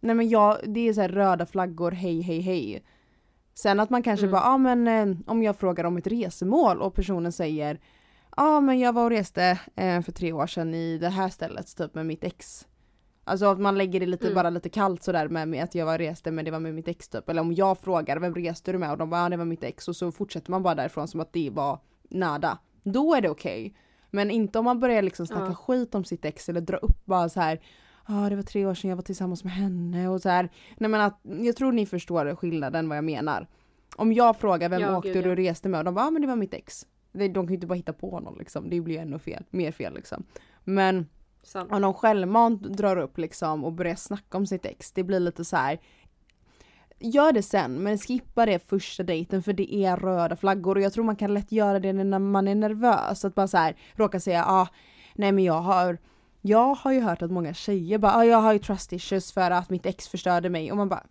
[0.00, 2.82] Nej men jag, det är så här röda flaggor, hej hej hej.
[3.54, 4.32] Sen att man kanske Mm.
[4.32, 7.80] bara, ja ah, men eh, om jag frågar om ett resemål och personen säger
[8.36, 11.28] Ja ah, men jag var och reste eh, för tre år sedan i det här
[11.28, 12.66] stället typ med mitt ex.
[13.24, 14.34] Alltså att man lägger det lite, Mm.
[14.34, 16.88] bara lite kallt sådär med, med att jag var reste men det var med mitt
[16.88, 17.28] ex typ.
[17.28, 19.64] Eller om jag frågar vem reste du med och de bara ah, det var mitt
[19.64, 21.78] ex och så fortsätter man bara därifrån som att det var
[22.10, 22.58] nada.
[22.82, 23.74] Då är det okej.
[24.10, 25.54] Men inte om man börjar liksom snacka Ja.
[25.54, 27.60] skit om sitt ex eller dra upp bara så här.
[28.10, 30.48] Ja ah, det var tre år sedan jag var tillsammans med henne och så här.
[30.78, 33.46] Nej men att, jag tror ni förstår skillnaden vad jag menar.
[33.96, 36.10] Om jag frågar vem Ja, åkte gud, du och reste med och de bara ah,
[36.10, 36.86] men det var mitt ex.
[37.12, 38.70] Det- De kan ju inte bara hitta på någon liksom.
[38.70, 40.24] Det blir ju ännu fel, mer fel liksom.
[40.64, 41.06] Men
[41.42, 41.72] Sant.
[41.72, 45.44] om de självmant drar upp liksom och börjar snacka om sitt ex, det blir lite
[45.44, 45.78] så här.
[46.98, 50.92] Gör det sen men skippa det första dejten för det är röda flaggor och jag
[50.92, 53.24] tror man kan lätt göra det när man är nervös.
[53.24, 54.68] Att bara så här råka säga ah,
[55.14, 55.98] nej men jag har
[56.40, 59.50] jag har ju hört att många tjejer bara ah, jag har ju trust issues för
[59.50, 61.06] att mitt ex förstörde mig och man bara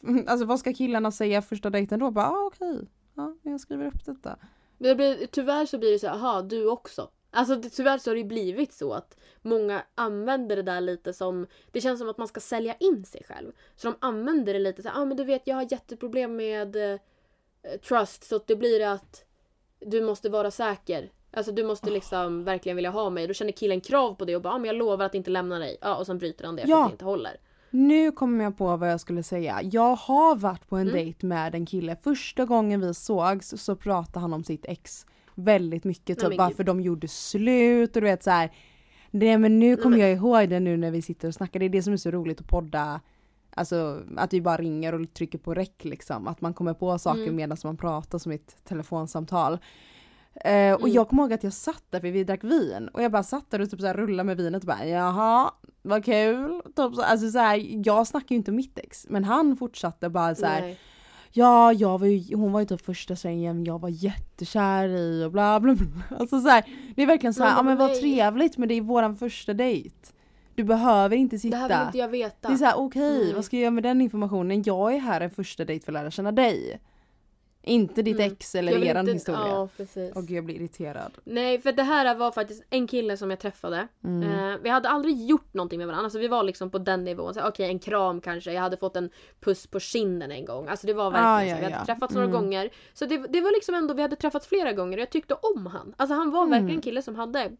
[0.26, 2.10] Alltså vad ska killarna säga första dejten då?
[2.10, 4.36] Bara ah, okej, ja, jag skriver upp detta.
[4.78, 7.10] Det blir, tyvärr så blir det så här, aha du också.
[7.30, 11.12] Alltså det, tyvärr så har det ju blivit så att många använder det där lite
[11.12, 13.52] som, det känns som att man ska sälja in sig själv.
[13.76, 16.76] Så de använder det lite så här, ah, men du vet jag har jätteproblem med
[16.76, 17.00] eh,
[17.88, 19.24] trust så att det blir att
[19.80, 21.10] du måste vara säker.
[21.30, 23.26] Alltså du måste liksom verkligen vilja ha mig.
[23.26, 25.58] Då känner killen krav på det och bara, ah, men jag lovar att inte lämna
[25.58, 25.76] dig.
[25.80, 26.82] Ja, och sen bryter han det för Ja.
[26.84, 27.36] att det inte håller.
[27.70, 29.60] Nu kommer jag på vad jag skulle säga.
[29.62, 30.94] Jag har varit på en Mm.
[30.94, 31.96] dejt med en kille.
[32.02, 36.18] Första gången vi sågs så pratade han om sitt ex väldigt mycket.
[36.18, 36.66] Typ varför gud.
[36.66, 38.52] de gjorde slut och du vet så här.
[39.10, 41.60] Nej men nu kommer jag ihåg det nu när vi sitter och snackar.
[41.60, 43.00] Det är det som är så roligt att podda.
[43.50, 46.28] Alltså att vi bara ringer och trycker på räck liksom.
[46.28, 47.36] Att man kommer på saker Mm.
[47.36, 49.58] medan man pratar som ett telefonsamtal.
[50.44, 50.92] Eh, och Mm.
[50.92, 53.50] jag kommer ihåg att jag satt där för vi drack vin och jag bara satt
[53.50, 55.50] där och typ så här rullade med vinet och bara jaha
[55.82, 56.62] vad kul.
[56.64, 60.08] Typ så, alltså så här, jag snackar ju inte om mitt ex men han fortsatte
[60.08, 60.76] bara så här,
[61.32, 65.32] ja jag var ju, hon var ju typ första svängen jag var jättekär i och
[65.32, 65.86] bla bla bla.
[66.18, 66.64] Alltså så här,
[66.96, 69.94] det är verkligen så här, ja men vad trevligt men det är våran första dejt.
[70.54, 71.56] Du behöver inte Det sitta.
[71.56, 72.48] här vill inte jag veta.
[72.48, 73.34] Det är såhär okej Nej.
[73.34, 74.62] vad ska jag göra med den informationen?
[74.62, 76.80] Jag är här en första dejt för att lära känna dig.
[77.68, 78.32] Inte ditt Mm.
[78.32, 79.48] ex eller eran inte- historia.
[79.48, 80.16] Ja, precis.
[80.16, 81.12] Och jag blir irriterad.
[81.24, 83.88] Nej, för det här var faktiskt en kille som jag träffade.
[84.04, 84.22] Mm.
[84.52, 86.04] Eh, vi hade aldrig gjort någonting med varandra.
[86.04, 87.34] Alltså, vi var liksom på den nivån.
[87.34, 88.52] Så, Okej, en kram kanske.
[88.52, 90.68] Jag hade fått en puss på kinden en gång.
[90.68, 91.46] Alltså det var verkligen Ah, så.
[91.46, 91.94] ja, Vi hade ja.
[91.94, 92.40] träffats några Mm.
[92.40, 92.70] gånger.
[92.94, 95.66] Så det, det var liksom ändå, vi hade träffats flera gånger och jag tyckte om
[95.66, 95.94] han.
[95.96, 96.50] Alltså han var Mm.
[96.50, 97.50] verkligen en kille som hade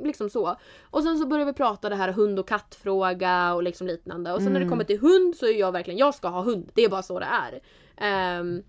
[0.00, 0.56] liksom så.
[0.90, 4.32] Och sen så började vi prata det här hund och kattfråga och liksom liknande.
[4.32, 4.70] Och sen när det Mm.
[4.70, 6.70] kommer till hund så är jag verkligen, jag ska ha hund.
[6.74, 7.60] Det är bara så det är.
[7.96, 8.62] Ehm,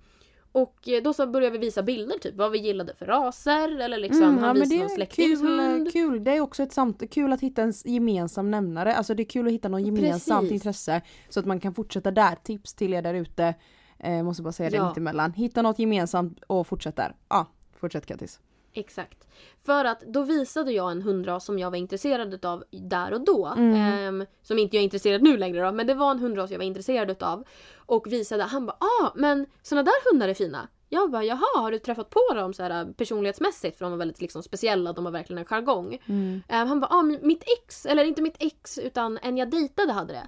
[0.56, 3.98] och eh, då så började vi visa bilder typ vad vi gillade för raser eller
[3.98, 5.92] liksom Mm, han ja, visade någon släktings kul, hund.
[5.94, 6.24] kul.
[6.24, 8.96] Det är också ett samt kul att hitta en gemensam nämnare.
[8.96, 10.54] Alltså det är kul att hitta någon gemensamt Precis.
[10.54, 11.02] intresse.
[11.30, 12.36] Så att man kan fortsätta där.
[12.44, 13.54] Tips till er där ute.
[14.00, 14.88] Eh, måste bara säga det Ja.
[14.88, 15.34] mitt emellan.
[15.34, 17.16] Hitta något gemensamt och fortsätt där.
[17.30, 17.46] Ja,
[17.80, 18.40] fortsätt Kattis.
[18.78, 19.28] Exakt.
[19.66, 23.46] För att då visade jag en hundras som jag var intresserad av där och då.
[23.46, 23.76] Mm.
[23.76, 26.58] Ehm, som inte jag är intresserad nu längre då, men det var en hundras jag
[26.58, 27.44] var intresserad av.
[27.76, 30.68] Och visade, han bara ah men såna där hundar är fina.
[30.90, 33.78] Jag bara jaha har du träffat på dem så här, personlighetsmässigt?
[33.78, 35.98] För de var väldigt liksom, speciella, de har verkligen en jargong.
[36.06, 36.42] Mm.
[36.48, 40.14] Ehm, han bara ah mitt ex, eller inte mitt ex utan en jag dejtade hade
[40.14, 40.28] det.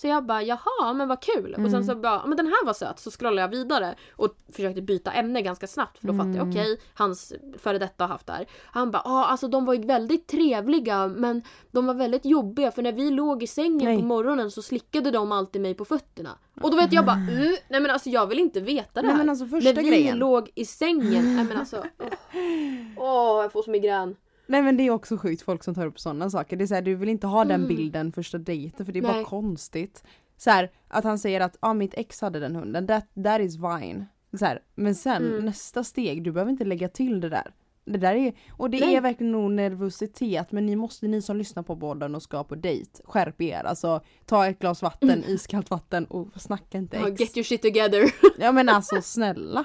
[0.00, 1.54] Så jag bara jaha men vad kul.
[1.64, 4.34] Och sen så bara "Ja, men den här var söt så scrollade jag vidare och
[4.52, 8.26] försökte byta ämne ganska snabbt för då fattade jag okej hans före detta har haft
[8.26, 8.46] det här.
[8.64, 12.82] Han bara ja alltså de var ju väldigt trevliga men de var väldigt jobbiga för
[12.82, 13.96] när vi låg i sängen Nej.
[13.98, 16.38] på morgonen så slickade de alltid mig på fötterna.
[16.60, 19.10] Och då vet jag bara uh, nej men alltså jag vill inte veta det Nej
[19.10, 19.18] här.
[19.18, 20.18] men alltså första när vi grejen.
[20.18, 21.84] låg i sängen, nej men alltså
[22.96, 24.16] åh åh, jag får så migrän.
[24.50, 26.56] Nej men det är också sjukt folk som tar upp sådana saker.
[26.56, 27.68] Det är så här, du vill inte ha den Mm.
[27.76, 29.12] bilden första dejten för det är Nej.
[29.12, 30.04] bara konstigt.
[30.36, 33.56] Så här, att han säger att ah, mitt ex hade den hunden, that, that is
[33.56, 34.04] fine.
[34.38, 35.44] Så här, men sen Mm.
[35.44, 37.52] nästa steg, du behöver inte lägga till det där.
[37.84, 38.94] Det där är, och det Nej.
[38.96, 42.54] är verkligen nog nervositet men ni måste, ni som lyssnar på podden och ska på
[42.54, 43.64] dejt, skärp er.
[43.66, 47.20] Alltså ta ett glas vatten, iskallt vatten och snacka inte ex.
[47.20, 48.10] get your shit together.
[48.38, 49.64] Ja men alltså snälla.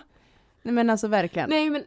[0.62, 1.50] Nej men alltså verkligen.
[1.50, 1.84] Nej men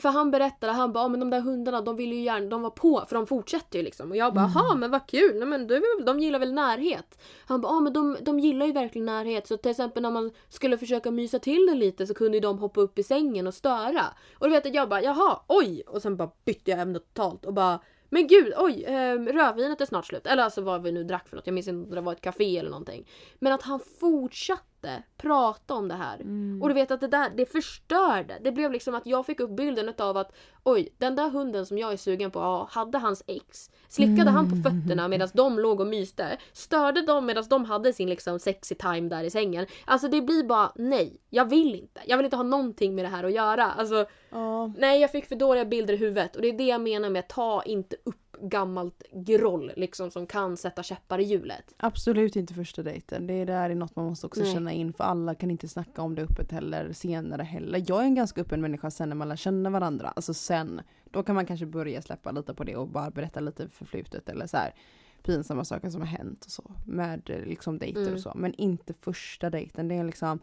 [0.00, 2.62] för han berättade, han bara, "Ja, men de där hundarna de vill ju gärna, de
[2.62, 4.10] var på för de fortsätter ju liksom.
[4.10, 7.18] Och jag bara, jaha men vad kul, Nej, men väl- de gillar väl närhet.
[7.46, 9.46] Han bara, men de, de gillar ju verkligen närhet.
[9.46, 12.58] Så till exempel när man skulle försöka mysa till det lite så kunde ju de
[12.58, 14.04] hoppa upp i sängen och störa.
[14.38, 15.82] Och då vet att jag bara, jaha, oj!
[15.86, 17.80] Och sen bara bytte jag ämne totalt och bara
[18.10, 20.26] men gud, oj, eh, rödvinet är snart slut.
[20.26, 21.46] Eller alltså vad vi nu drack för något.
[21.46, 23.08] Jag minns inte om det var ett café eller någonting.
[23.38, 24.62] Men att han fortsatte.
[24.86, 26.20] Inte prata om det här.
[26.20, 26.62] Mm.
[26.62, 28.38] Och du vet att det där, det förstörde.
[28.44, 30.32] Det blev liksom att jag fick upp bilden av att
[30.64, 33.70] oj, den där hunden som jag är sugen på ja, hade hans ex.
[33.88, 36.38] Slickade han på fötterna medan de låg och myste.
[36.52, 39.66] Störde dem medan de hade sin liksom sexy time där i sängen.
[39.84, 42.00] Alltså det blir bara nej, jag vill inte.
[42.06, 43.64] Jag vill inte ha någonting med det här att göra.
[43.72, 44.72] Alltså Ja.
[44.78, 47.28] nej, jag fick för dåliga bilder i huvudet och det är det jag menar med
[47.28, 51.74] ta inte upp gammalt groll liksom som kan sätta käppar i hjulet.
[51.76, 53.26] Absolut inte första dejten.
[53.26, 54.52] Det där är något man måste också Nej.
[54.52, 57.84] känna in för alla kan inte snacka om det öppet heller senare heller.
[57.86, 60.12] Jag är en ganska öppen människa sen när man lär känna varandra.
[60.16, 63.68] Alltså sen, då kan man kanske börja släppa lite på det och bara berätta lite
[63.68, 64.74] förflutet eller så här
[65.22, 68.14] pinsamma saker som har hänt och så med eh, liksom dejter Mm.
[68.14, 68.32] och så.
[68.36, 69.88] Men inte första dejten.
[69.88, 70.38] Det är liksom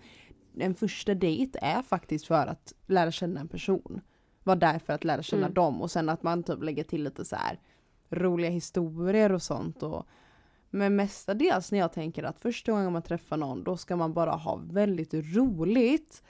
[0.58, 4.02] en första dejt är faktiskt för att lära känna en person.
[4.44, 5.54] Var där för att lära känna Mm.
[5.54, 7.60] dem och sen att man typ lägger till lite så här
[8.16, 10.08] roliga historier och sånt och
[10.70, 14.32] men mestadels när jag tänker att första gången man träffar någon då ska man bara
[14.32, 16.24] ha väldigt roligt.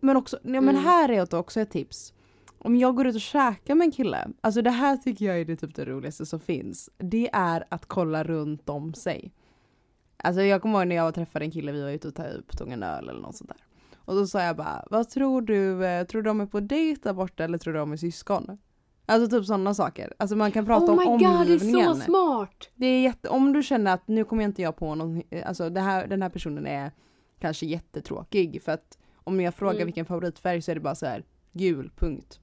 [0.00, 0.84] Men också, ja, men Mm.
[0.84, 2.14] här är också ett tips.
[2.58, 5.44] Om jag går ut och käkar med en kille, alltså det här tycker jag är
[5.44, 6.90] det typ det roligaste som finns.
[6.98, 9.32] Det är att kolla runt om sig.
[10.16, 12.68] Alltså jag kommer ihåg när jag träffade en kille, vi var ute och tog, tog
[12.72, 13.64] en öl eller något sånt där.
[13.96, 17.00] Och då sa jag bara, vad tror du, eh, tror du de är på dejt
[17.02, 18.58] där borta eller tror du de är syskon?
[19.12, 20.12] Alltså typ sådana saker.
[20.18, 21.94] Alltså man kan prata oh my om god, det är omgivningen.
[21.96, 22.70] så smart!
[22.74, 25.80] Det är jätte, om du känner att nu kommer inte jag på någon, alltså det
[25.80, 26.90] här, den här personen är
[27.40, 29.86] kanske jättetråkig för att om jag frågar Mm.
[29.86, 32.40] vilken favoritfärg så är det bara så här gul, punkt.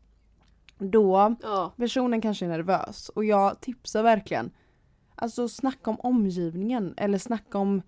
[0.77, 1.73] Då, Ja.
[1.77, 4.51] personen kanske är nervös och jag tipsar verkligen,
[5.15, 7.81] alltså snacka om omgivningen eller snacka om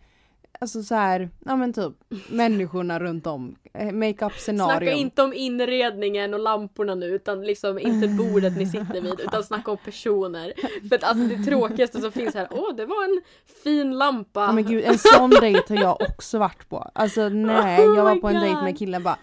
[0.62, 1.94] Alltså så här, ja men typ
[2.30, 3.56] människorna runt om.
[3.74, 4.78] Eh, Make up scenario.
[4.78, 9.44] Snacka inte om inredningen och lamporna nu utan liksom inte bordet ni sitter vid utan
[9.44, 10.54] snacka om personer.
[10.90, 13.22] För att alltså det tråkigaste som finns här, åh det var en
[13.64, 14.40] fin lampa.
[14.42, 16.92] Ja men gud en sån dejt har jag också varit på.
[16.96, 19.18] Alltså nej, Oh jag var på en dejt med killen bara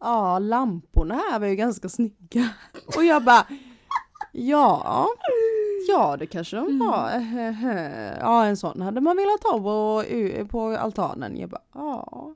[0.00, 2.48] Ja lamporna här var ju ganska snygga.
[2.96, 3.46] Och jag bara
[4.32, 5.06] Ja,
[5.88, 7.10] ja det kanske de var.
[8.20, 10.04] Ja en sån hade man velat ha på,
[10.50, 11.36] på altanen.
[11.36, 12.34] Jag bara ja.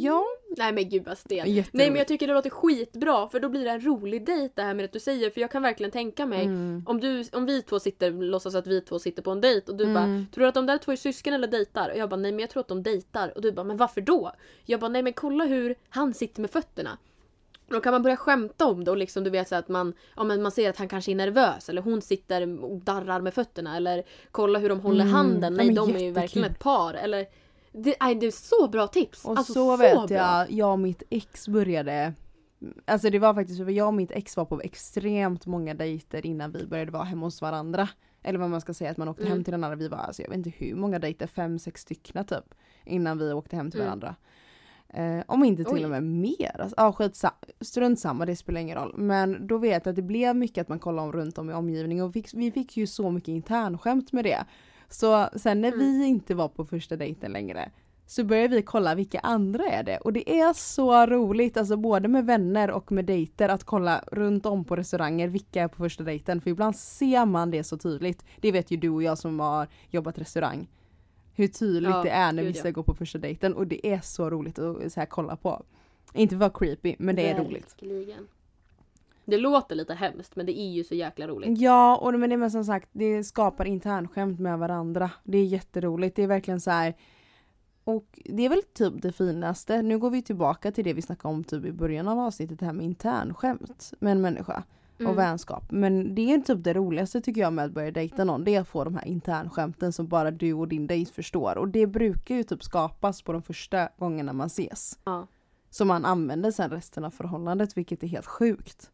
[0.00, 0.24] Ja.
[0.56, 1.64] Nej men gud vad stel.
[1.72, 4.62] Nej men jag tycker det låter skitbra för då blir det en rolig dejt det
[4.62, 6.82] här med att du säger för jag kan verkligen tänka mig Mm.
[6.86, 9.76] om, du, om vi två sitter, låtsas att vi två sitter på en dejt och
[9.78, 9.94] du Mm.
[9.94, 11.90] bara Tror du att de där två är syskon eller dejtar?
[11.90, 14.00] Och jag bara nej men jag tror att de dejtar och du bara men varför
[14.00, 14.32] då?
[14.64, 16.98] Jag bara nej men kolla hur han sitter med fötterna.
[17.70, 20.24] Då kan man börja skämta om det och liksom du vet så att man, ja,
[20.24, 23.76] men man ser att han kanske är nervös eller hon sitter och darrar med fötterna
[23.76, 25.14] eller kolla hur de håller Mm.
[25.14, 25.52] handen.
[25.52, 26.14] Ja, Nej men de är ju jättekul.
[26.14, 26.94] verkligen ett par.
[26.94, 27.26] Eller,
[27.72, 29.24] det, nej, det är så bra tips!
[29.24, 30.16] Och alltså, så, vet bra.
[30.16, 32.12] jag, jag och mitt ex började
[32.84, 36.66] Alltså det var faktiskt jag och mitt ex var på extremt många dejter innan vi
[36.66, 37.88] började vara hemma hos varandra.
[38.22, 39.32] Eller vad man ska säga, att man åkte Mm.
[39.32, 39.76] hem till den andra.
[39.76, 42.54] Vi var, alltså jag vet inte hur många dejter, fem, sex stycken typ.
[42.84, 43.86] Innan vi åkte hem till Mm.
[43.88, 44.14] varandra.
[44.94, 45.84] Eh, om inte till Oj.
[45.84, 46.60] och med mer.
[46.60, 48.94] Alltså, skitsa, strunt samma, det spelar ingen roll.
[48.96, 51.52] Men då vet jag att det blev mycket att man kollar om runt om i
[51.54, 54.44] omgivningen och fick, vi fick ju så mycket internskämt med det.
[54.88, 55.78] Så sen när Mm.
[55.78, 57.70] vi inte var på första dejten längre
[58.06, 62.08] så började vi kolla vilka andra är det och det är så roligt alltså både
[62.08, 66.04] med vänner och med dejter att kolla runt om på restauranger vilka är på första
[66.04, 68.24] dejten för ibland ser man det så tydligt.
[68.40, 70.68] Det vet ju du och jag som har jobbat restaurang.
[71.38, 72.72] Hur tydligt Ja, det är när vissa ja.
[72.72, 75.62] går på första dejten och det är så roligt att så här, kolla på.
[76.12, 77.74] Inte vara creepy men det är roligt.
[77.82, 78.28] Verkligen.
[79.24, 81.60] Det låter lite hemskt men det är ju så jäkla roligt.
[81.60, 85.10] Ja, och men det är men som sagt, det skapar internskämt med varandra.
[85.24, 86.16] Det är jätteroligt.
[86.16, 86.94] Det är verkligen så här.
[87.84, 89.82] Och det är väl typ det finaste.
[89.82, 92.66] Nu går vi tillbaka till det vi snackade om typ i början av avsnittet, det
[92.66, 94.62] här med internskämt med en människa
[95.00, 95.12] Mm.
[95.12, 95.70] och vänskap.
[95.70, 98.44] Men det är typ det roligaste tycker jag med att börja dejta någon.
[98.44, 101.58] Det är att få de här internskämten som bara du och din dejt förstår.
[101.58, 104.98] Och det brukar ju typ skapas på de första gångerna man ses.
[105.04, 105.26] Ja.
[105.70, 108.90] Som man använder sen resten av förhållandet vilket är helt sjukt.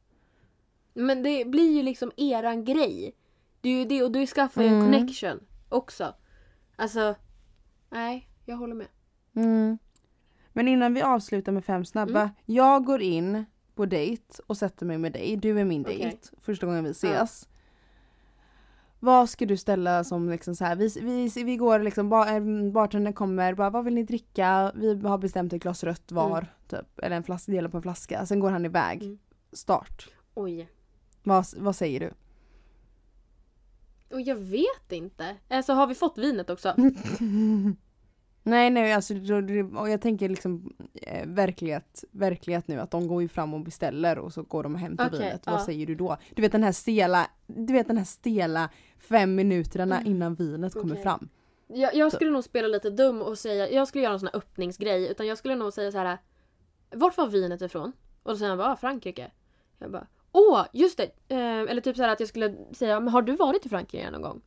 [0.95, 3.15] Men det blir ju liksom eran grej.
[3.61, 4.93] Det är ju det och du skaffar ju en Mm.
[4.93, 6.15] connection också.
[6.77, 7.15] Alltså,
[7.91, 8.87] nej, jag håller med.
[9.37, 9.79] Mm.
[10.53, 12.21] Men innan vi avslutar med fem snabba.
[12.21, 12.35] Mm.
[12.45, 15.37] Jag går in på dejt och sätter mig med dig.
[15.37, 15.99] Du är min Okej.
[15.99, 16.19] dejt.
[16.41, 17.49] Första gången vi ses.
[19.01, 22.71] Vad ska du ställa som liksom så här, vi, vi, vi går liksom, bar, eh,
[22.73, 24.73] bartendern kommer, bara vad vill ni dricka?
[24.75, 26.99] Vi har bestämt ett glas rött var, typ.
[26.99, 28.27] Eller en flaska, delar på en flaska.
[28.27, 29.03] Sen går han iväg.
[29.03, 29.19] Mm.
[29.53, 30.09] Start.
[30.35, 30.69] Oj.
[31.23, 32.11] Vad, vad säger du?
[34.15, 35.37] Och jag vet inte.
[35.49, 36.75] Alltså har vi fått vinet också?
[38.47, 39.15] Nej nej alltså
[39.77, 44.19] och jag tänker liksom eh, verklighet, verklighet nu att de går ju fram och beställer
[44.19, 45.47] och så går de hem till Okej, vinet.
[45.47, 45.65] Vad ja.
[45.65, 46.17] säger du då?
[46.35, 50.13] Du vet den här stela, du vet den här stela fem minuterna Mm.
[50.13, 51.29] innan vinet kommer fram.
[51.67, 54.39] Jag, jag skulle nog spela lite dum och säga, jag skulle göra en sån här
[54.39, 56.19] öppningsgrej utan jag skulle nog säga så här.
[56.91, 57.93] Vart var vinet ifrån?
[58.23, 59.31] Och då säger han bara ah, Frankrike.
[59.79, 61.05] Jag bara Åh, just det!
[61.29, 61.39] Eh,
[61.71, 64.43] eller typ så att jag skulle säga, men har du varit i Frankrike någon gång?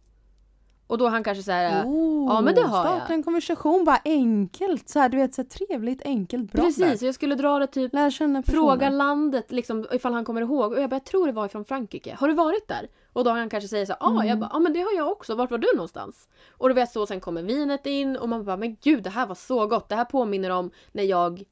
[0.87, 1.51] Och då han kanske
[1.85, 3.11] Oh, ja, men det har starta jag.
[3.11, 6.63] en konversation bara enkelt så här, du vet så här, trevligt, enkelt, bra.
[6.63, 8.61] Precis, jag skulle dra det typ Lära känna personen.
[8.61, 10.71] Fråga landet liksom, ifall han kommer ihåg.
[10.73, 12.15] Och jag bara, jag tror det var från Frankrike.
[12.19, 12.87] Har du varit där?
[13.13, 14.27] Och då han kanske säger så ja, ah, Mm.
[14.27, 15.35] jag bara, ja men det har jag också.
[15.35, 16.27] Vart var du någonstans?
[16.51, 19.25] Och du vet så, sen kommer vinet in och man bara, men gud det här
[19.27, 19.89] var så gott.
[19.89, 21.43] Det här påminner om när jag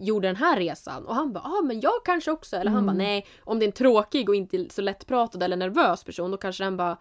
[0.00, 1.06] gjorde den här resan.
[1.06, 2.56] Och han bara, ja ah, men jag kanske också.
[2.56, 3.04] Eller han bara, Mm.
[3.04, 6.64] nej om det är en tråkig och inte så lättpratad eller nervös person då kanske
[6.64, 6.96] den bara,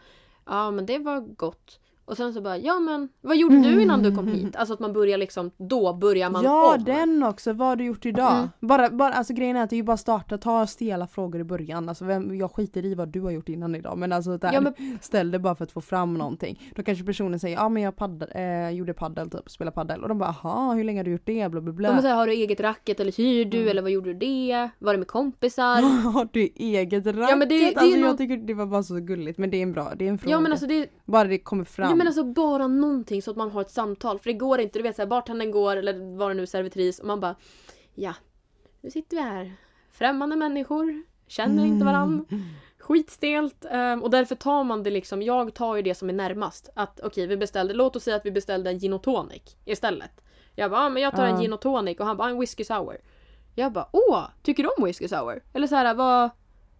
[0.50, 1.80] ja men det var gott.
[2.10, 4.56] Och sen så bara, ja men vad gjorde du innan du kom hit?
[4.56, 6.84] Alltså att man börjar liksom, då börjar man Ja om.
[6.84, 8.36] den också, vad har du gjort idag?
[8.38, 8.50] Mm.
[8.60, 11.43] Bara, bara, alltså grejen är att det är ju bara starta, ta stela frågor i
[11.43, 11.89] början.
[11.89, 14.62] Alltså vem, jag skiter i vad du har gjort innan idag men alltså där, Ja,
[14.62, 16.72] men- ställ det bara för att få fram någonting.
[16.76, 20.10] Då kanske personen säger ja men jag paddel, eh, gjorde paddel typ, spela paddel och
[20.10, 21.52] de bara aha hur länge har du gjort det?
[21.52, 21.91] Bla bla bla.
[21.95, 23.69] De säger, har du eget racket eller hyr du Mm.
[23.69, 24.69] eller vad gjorde du det?
[24.80, 25.82] Var det med kompisar?
[26.13, 27.38] Har du eget racket?
[27.38, 29.58] men det- det är alltså, nog- Jag tycker det var bara så gulligt men det
[29.58, 30.32] är en bra, det är en fråga.
[30.36, 31.89] Ja men alltså det, Bara det kommer fram.
[31.89, 34.20] ja, men alltså bara någonting så att man har ett samtal.
[34.20, 37.08] För det går inte, du vet såhär bartendern går eller vad det nu servitris och
[37.08, 37.36] man bara
[37.96, 38.14] Ja,
[38.82, 39.54] nu sitter vi här.
[39.92, 42.26] Främmande människor, känner inte varann.
[42.32, 42.44] Mm.
[42.80, 43.66] Skitstelt.
[43.70, 46.70] ehm, och därför tar man det liksom, jag tar ju det som är närmast.
[46.76, 50.22] Att okej vi beställde, låt oss säga att vi beställde en gin och tonic istället.
[50.56, 52.64] Jag bara, ah, men jag tar en gin och tonic och han bara, en whisky
[52.64, 52.98] sour.
[53.56, 55.44] Jag bara, åh, tycker du om whisky sour?
[55.54, 56.30] Eller så här, vad,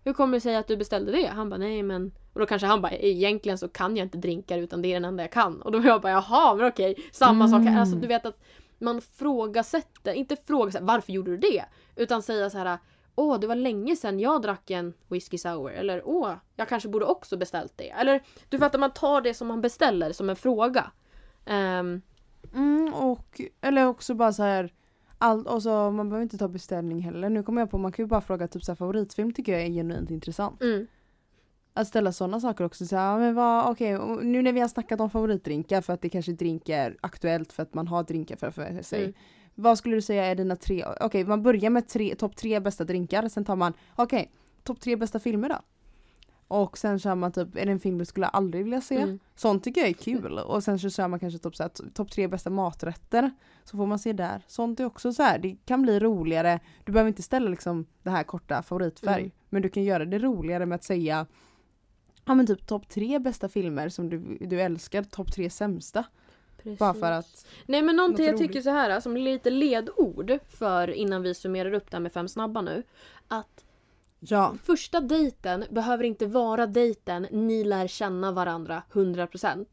[0.10, 1.28] hur kommer det sig att du beställde det?
[1.28, 4.58] Han bara, nej men och då kanske han bara, egentligen så kan jag inte drinkar
[4.58, 5.62] utan det är den enda jag kan.
[5.62, 7.62] Och då var jag bara, jaha men okej, samma sak.
[7.62, 7.78] Mm.
[7.78, 8.40] Alltså du vet att
[8.78, 11.66] man frågasätter, inte frågasätter varför gjorde du det?
[11.96, 12.78] Utan säga så här,
[13.16, 15.72] åh det var länge sedan jag drack en whisky sour.
[15.72, 17.90] Eller åh, jag kanske borde också beställt det.
[17.90, 20.92] Eller du fattar, man tar det som man beställer som en fråga.
[21.46, 22.02] Ehm,
[22.54, 24.74] Mm, och, eller också bara så här
[25.22, 27.30] allt, och så, man behöver inte ta beställning heller.
[27.30, 29.62] Nu kommer jag på man kan ju bara fråga typ så här, favoritfilm tycker jag
[29.62, 30.62] är genuint intressant.
[30.62, 30.88] mm,
[31.74, 32.86] Att ställa sådana saker också.
[32.86, 36.10] Så här, men vad, och nu när vi har snackat om favoritdrinkar för att det
[36.10, 39.02] kanske är aktuellt för att man har drinkar för, för sig.
[39.04, 39.14] Mm.
[39.56, 42.84] Vad skulle du säga är dina tre, okej man börjar med tre, topp tre bästa
[42.84, 44.32] drinkar, sen tar man, okej,
[44.64, 45.60] topp tre bästa filmer då?
[46.50, 48.96] Och sen kör man typ, är det en film du skulle aldrig vilja se?
[48.96, 49.20] mm.
[49.36, 50.40] Sånt tycker jag är kul.
[50.40, 53.32] Och sen så kör man kanske topp så här, t- topp tre bästa maträtter.
[53.64, 54.42] Så får man se där.
[54.48, 56.60] Sånt är också så här, det kan bli roligare.
[56.84, 59.22] Du behöver inte ställa liksom det här korta favoritfärg.
[59.22, 59.32] Mm.
[59.50, 61.26] Men du kan göra det roligare med att säga
[62.26, 66.06] Ja men typ topp tre bästa filmer som du, du älskar, topp tre sämsta.
[66.80, 71.22] Bara för att Nej men någonting jag tycker så här som lite ledord för innan
[71.22, 72.84] vi summerar upp det här med fem snabba nu.
[73.28, 73.66] Att
[74.20, 74.56] Ja.
[74.64, 79.66] första dejten behöver inte vara dejten ni lär känna varandra 100%.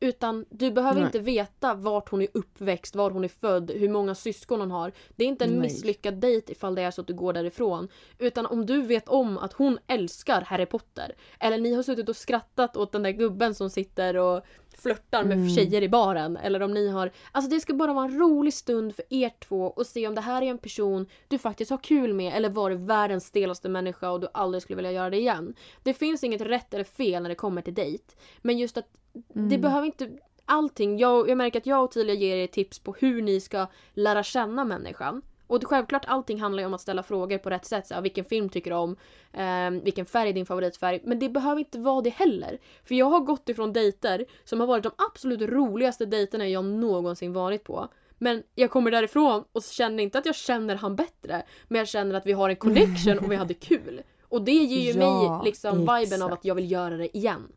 [0.00, 1.06] Utan du behöver Nej.
[1.06, 4.92] inte veta vart hon är uppväxt, var hon är född, hur många syskon hon har.
[5.16, 5.60] Det är inte en Nej.
[5.60, 7.88] misslyckad dejt ifall det är så att du går därifrån.
[8.18, 11.14] Utan om du vet om att hon älskar Harry Potter.
[11.40, 14.44] Eller ni har suttit och skrattat åt den där gubben som sitter och
[14.78, 15.48] flörtar med Mm.
[15.50, 16.36] tjejer i baren.
[16.36, 17.10] Eller om ni har...
[17.32, 20.20] Alltså det ska bara vara en rolig stund för er två och se om det
[20.20, 24.20] här är en person du faktiskt har kul med eller var världens stelaste människa och
[24.20, 25.54] du aldrig skulle vilja göra det igen.
[25.82, 28.04] Det finns inget rätt eller fel när det kommer till dejt.
[28.42, 29.60] Men just att det Mm.
[29.60, 30.10] behöver inte...
[30.44, 30.98] Allting.
[30.98, 34.22] Jag, jag märker att jag och Tilia ger er tips på hur ni ska lära
[34.22, 35.22] känna människan.
[35.50, 37.86] Och självklart allting handlar ju om att ställa frågor på rätt sätt.
[37.86, 38.96] Så här, vilken film tycker du om?
[39.32, 41.00] Ehm, vilken färg är din favoritfärg?
[41.04, 42.58] Men det behöver inte vara det heller.
[42.84, 47.32] För jag har gått ifrån dejter som har varit de absolut roligaste dejterna jag någonsin
[47.32, 47.88] varit på.
[48.18, 51.42] Men jag kommer därifrån och känner inte att jag känner han bättre.
[51.68, 54.02] Men jag känner att vi har en connection och vi hade kul.
[54.28, 57.48] Och det ger ju Ja, mig liksom viben av att jag vill göra det igen.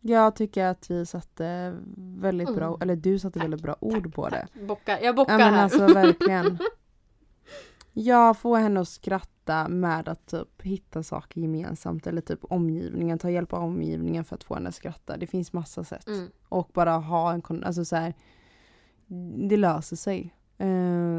[0.00, 2.78] Jag tycker att vi satte väldigt bra, Mm.
[2.82, 4.40] eller du satte Tack, väldigt bra ord på det.
[4.54, 4.62] Tack.
[4.66, 4.98] Bockar.
[5.02, 5.62] Jag bockar Ja men här.
[5.62, 6.58] alltså verkligen.
[7.92, 13.30] Jag får henne att skratta med att typ hitta saker gemensamt eller typ omgivningen, ta
[13.30, 15.16] hjälp av omgivningen för att få henne att skratta.
[15.16, 16.06] Det finns massa sätt.
[16.06, 16.28] Mm.
[16.48, 18.14] Och bara ha en alltså så här,
[19.48, 20.34] Det löser sig.
[20.60, 20.66] Eh,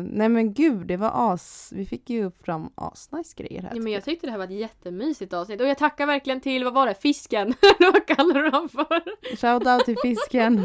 [0.03, 1.73] nej men gud, det var as...
[1.75, 3.71] Vi fick ju fram asnice grejer här.
[3.75, 6.63] Ja, men jag tyckte det här var ett jättemysigt avsnitt och jag tackar verkligen till,
[6.63, 7.53] vad var det, fisken?
[7.79, 9.01] Vad kallar du honom för?
[9.35, 10.61] Shout out till fisken.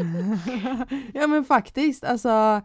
[1.13, 2.61] ja men faktiskt, alltså.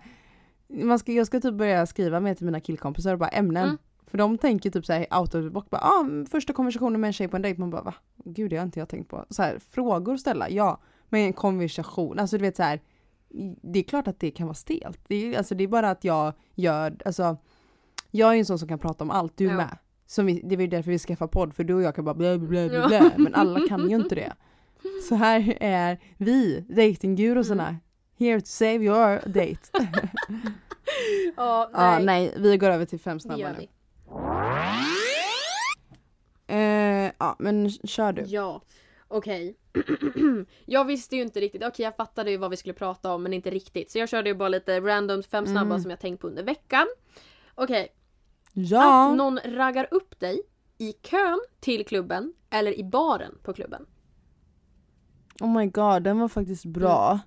[0.68, 3.64] Man ska, jag ska typ börja skriva med till mina killkompisar och bara ämnen.
[3.64, 3.78] Mm.
[4.06, 5.70] För de tänker typ såhär out of the box.
[5.70, 7.60] Bara, ah, första konversationen med en tjej på en dejt.
[7.60, 7.94] Man bara va?
[8.24, 9.26] Gud det har inte jag tänkt på.
[9.30, 10.80] Så här, frågor att ställa, ja.
[11.08, 12.80] Men en konversation, alltså du vet så här.
[13.62, 15.00] Det är klart att det kan vara stelt.
[15.08, 17.36] Det är, alltså, det är bara att jag gör, alltså.
[18.10, 19.56] Jag är en sån som kan prata om allt, du Ja.
[19.56, 19.78] med.
[20.06, 22.14] Som vi, det var ju därför vi skaffade podd, för du och jag kan bara
[22.14, 23.10] blä blä blä Ja.
[23.16, 24.32] Men alla kan ju inte det.
[25.08, 27.68] Så här är vi, datinggurusarna.
[27.68, 27.80] Mm.
[28.18, 29.58] Here to save your date.
[31.36, 32.04] Ja, Ja, nej.
[32.04, 33.66] nej, vi går över till fem snabba nu.
[36.46, 38.22] Eh, ja, men kör du.
[38.22, 38.62] Ja,
[39.10, 39.56] okej.
[40.64, 43.32] jag visste ju inte riktigt, okej jag fattade ju vad vi skulle prata om men
[43.32, 43.90] inte riktigt.
[43.90, 45.80] Så jag körde ju bara lite random fem snabba Mm.
[45.80, 46.86] som jag tänkt på under veckan.
[47.54, 47.88] Okej,
[48.52, 50.42] Ja, att någon raggar upp dig
[50.78, 53.86] i kön till klubben eller i baren på klubben.
[55.40, 57.18] oh my god, den var faktiskt bra.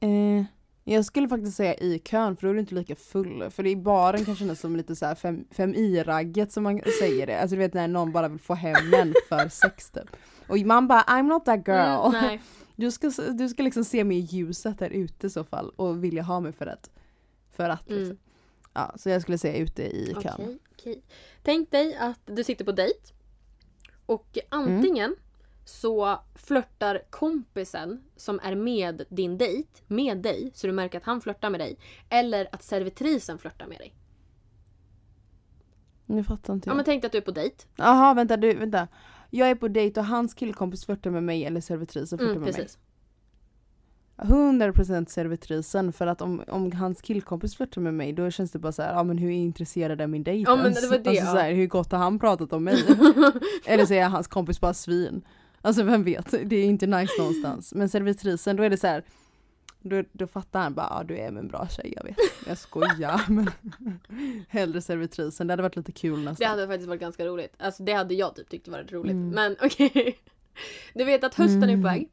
[0.00, 0.38] Mm.
[0.38, 0.44] Eh,
[0.84, 3.50] jag skulle faktiskt säga i kön för då är du inte lika full.
[3.50, 7.26] För i baren kan kännas som lite så här fem, fem i-ragget som man säger
[7.26, 7.40] det.
[7.40, 10.16] Alltså du vet när någon bara vill få hem en för sex typ.
[10.48, 12.06] Och man bara I'm not that girl.
[12.14, 12.40] Mm, nej.
[12.78, 16.04] Du ska, du ska liksom se mig i ljuset där ute i så fall och
[16.04, 16.90] vilja ha mig för att.
[17.50, 18.04] För att liksom.
[18.04, 18.18] Mm.
[18.72, 20.32] Ja, så jag skulle säga ute i kön.
[20.34, 21.02] Okej, okej.
[21.42, 22.98] Tänk dig att du sitter på dejt.
[24.06, 25.16] Och antingen
[25.64, 31.20] så flörtar kompisen som är med din dejt med dig, så du märker att han
[31.20, 31.78] flörtar med dig.
[32.08, 33.94] Eller att servitrisen flörtar med dig.
[36.06, 36.76] Nu fattar inte Ja jag.
[36.76, 37.56] men tänk dig att du är på dejt.
[37.76, 38.88] Jaha vänta du, vänta.
[39.30, 42.54] Jag är på dejt och hans killkompis flörtar med mig eller servitrisen flörtar Mm, med
[42.54, 42.78] precis.
[42.78, 42.82] mig.
[44.18, 48.72] 100% servitrisen för att om, om hans killkompis flörtar med mig då känns det bara
[48.72, 51.24] så här, ja men hur intresserad är min dejt Ja, men det var det, alltså,
[51.24, 52.84] så här, hur gott har han pratat om mig?
[53.66, 55.22] eller så är hans kompis bara svin.
[55.60, 57.74] Alltså vem vet, det är inte nice någonstans.
[57.74, 59.02] Men servitrisen då är det så här.
[59.88, 62.16] Då, då fattar han bara, ja du är en bra tjej jag vet.
[62.46, 63.50] Jag skojar men
[64.48, 66.50] hellre servitrisen, det hade varit lite kul Det nästan.
[66.50, 67.54] hade faktiskt varit ganska roligt.
[67.58, 69.12] Alltså det hade jag typ tyckt varit roligt.
[69.12, 69.28] Mm.
[69.30, 70.18] Men okej.
[70.94, 71.82] Du vet att hösten är Mm.
[71.82, 72.08] på väg.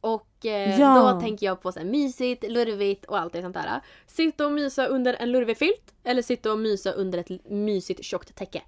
[0.00, 1.12] Och eh, Ja.
[1.12, 3.80] då tänker jag på så här mysigt, lurvigt och allt det sånt där.
[4.06, 8.34] Sitta och mysa under en lurvig filt eller sitta och mysa under ett mysigt tjockt
[8.36, 8.62] täcke.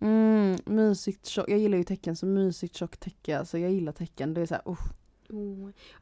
[0.00, 4.34] Mm, mysigt tjock, jag gillar ju tecken så mysigt tjockt täcke, alltså jag gillar tecken,
[4.34, 4.62] det är såhär.
[4.64, 4.80] Oh.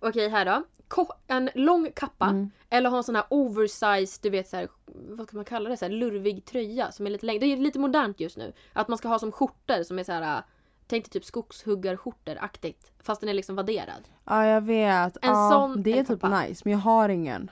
[0.00, 0.62] Okej här då.
[0.88, 2.50] Ko- en lång kappa Mm.
[2.70, 5.76] eller ha en sån här oversized, du vet så här, vad kan man kalla det,
[5.76, 7.38] så här, lurvig tröja som är lite längre.
[7.38, 8.52] Det är lite modernt just nu.
[8.72, 10.42] Att man ska ha som skjortor som är så här.
[10.86, 12.92] Tänk dig typ skogshuggarskjortor-aktigt.
[13.02, 14.08] Fast den är liksom vadderad.
[14.24, 16.40] Ja jag vet, En ja, sån det är typ kappa?
[16.42, 17.50] nice men jag har ingen.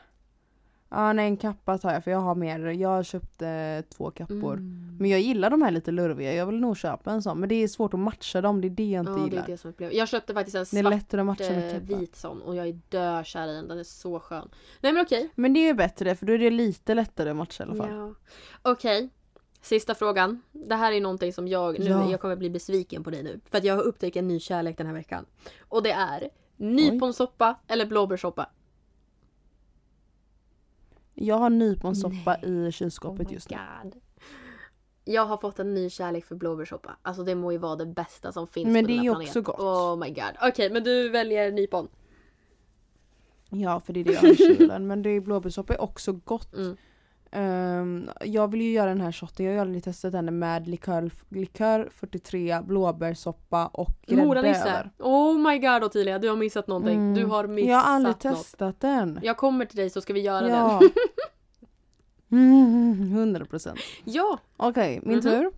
[0.90, 4.52] Ja nej en kappa tar jag för jag har mer, jag köpte två kappor.
[4.52, 4.96] Mm.
[5.00, 7.54] Men jag gillar de här lite lurviga, jag vill nog köpa en sån men det
[7.54, 9.42] är svårt att matcha dem, det är det jag inte Ja, det gillar.
[9.42, 9.90] är det som är.
[9.90, 12.56] Jag köpte faktiskt en Det är svart lättare att matcha med eh, vit sån och
[12.56, 13.68] jag är dökär i den.
[13.68, 14.48] Den är så skön.
[14.80, 15.30] Nej men okej.
[15.34, 17.76] Men det är ju bättre för då är det lite lättare att matcha i alla
[17.76, 17.90] fall.
[17.96, 18.14] Ja.
[18.72, 19.08] Okej.
[19.62, 20.42] Sista frågan.
[20.52, 22.10] Det här är någonting som jag, nu, Ja.
[22.10, 23.40] jag kommer bli besviken på dig nu.
[23.50, 25.26] För att jag har upptäckt en ny kärlek den här veckan.
[25.68, 28.50] Och det är nyponsoppa eller blåbärssoppa.
[31.20, 33.56] Jag har nyponsoppa i kylskåpet Oh just nu.
[33.82, 33.94] God.
[35.04, 36.96] Jag har fått en ny kärlek för blåbärssoppa.
[37.02, 39.22] Alltså det må ju vara det bästa som finns Men på det den är här
[39.22, 39.42] ju också planeten.
[39.42, 39.60] gott.
[39.60, 40.48] Oh my god.
[40.48, 41.88] Okej men du väljer nypon.
[43.50, 46.12] Ja för det är det jag har i kylen men det är blåbärssoppa är också
[46.12, 46.54] gott.
[46.54, 46.76] Mm.
[47.30, 51.10] Ehm, jag vill ju göra den här shotten, jag har aldrig testat den med likör,
[51.28, 54.68] likör 43, blåbärssoppa och grädde Moranisse.
[54.70, 54.90] över.
[54.98, 56.94] Oh my god Ottilia, du har missat någonting.
[57.00, 57.14] Mm.
[57.14, 58.20] Du har missat Jag har aldrig något.
[58.20, 59.20] testat den.
[59.22, 60.50] Jag kommer till dig så ska vi göra den.
[60.50, 60.80] Ja.
[62.30, 62.94] Mm,
[63.34, 63.78] 100%.
[64.04, 64.38] Ja!
[64.56, 65.22] Okej, min Mhm.
[65.22, 65.50] tur.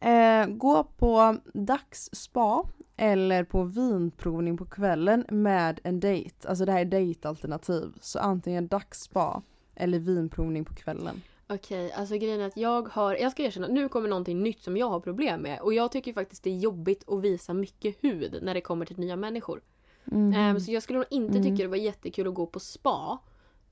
[0.00, 2.62] Eh, gå på dagsspa
[2.96, 6.48] eller på vinprovning på kvällen med en dejt.
[6.48, 7.92] Alltså det här är dejtalternativ.
[8.00, 9.42] Så antingen dagsspa
[9.82, 11.22] eller vinprovning på kvällen.
[11.46, 14.76] Okej, alltså grejen är att jag har, jag ska erkänna, nu kommer någonting nytt som
[14.76, 15.60] jag har problem med.
[15.60, 18.98] Och jag tycker faktiskt det är jobbigt att visa mycket hud när det kommer till
[18.98, 19.60] nya människor.
[20.04, 20.32] Mhm.
[20.34, 21.42] Ehm, så jag skulle nog inte Mm.
[21.42, 23.18] tycka det var jättekul att gå på spa.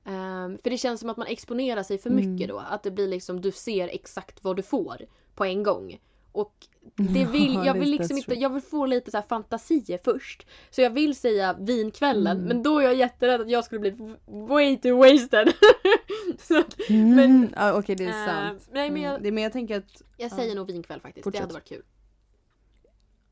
[0.05, 2.33] Ehm, för det känns som att man exponerar sig för Mm.
[2.35, 2.59] mycket då.
[2.71, 4.97] Att det blir liksom, du ser exakt vad du får
[5.35, 6.01] på en gång.
[6.33, 6.55] Och
[6.97, 10.47] det vill, Ja, jag vill liksom inte, jag vill få lite så här fantasier först.
[10.71, 12.49] Så jag vill säga vinkvällen, Mm.
[12.49, 15.53] men då är jag jätterädd att jag skulle bli way too wasted.
[16.59, 17.15] att, Mm.
[17.17, 18.69] men- ja, Okej det är eh, sant.
[18.73, 19.23] nej, men jag- Mm.
[19.23, 20.37] det, men jag tänker att jag Ja.
[20.37, 21.39] säger nog vinkväll faktiskt, Fortsätt.
[21.39, 21.83] det hade varit kul.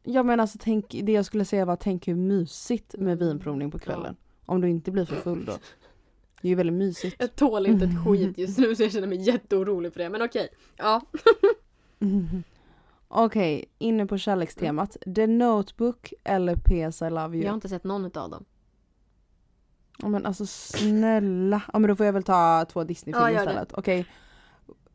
[0.02, 3.70] Ja men alltså tänk, det jag skulle säga var tänk hur mysigt med Mm, vinprovning
[3.70, 4.16] på kvällen.
[4.46, 5.52] Om du inte blir för full då.
[6.42, 7.16] Det är ju väldigt mysigt.
[7.18, 10.10] Jag tål inte ett skit just nu så jag känner mig jätteorolig för det.
[10.10, 10.48] Men okej.
[10.76, 11.02] Ja.
[13.08, 14.96] Okej, inne på kärlekstemat.
[15.14, 17.44] The Notebook eller PS I Love You.
[17.44, 18.44] Jag har inte sett någon av dem.
[20.02, 21.62] Ja, men alltså snälla.
[21.72, 23.38] Ja men då får jag väl ta två Ja, Disney-filmer det.
[23.40, 23.72] istället.
[23.72, 24.06] Okej.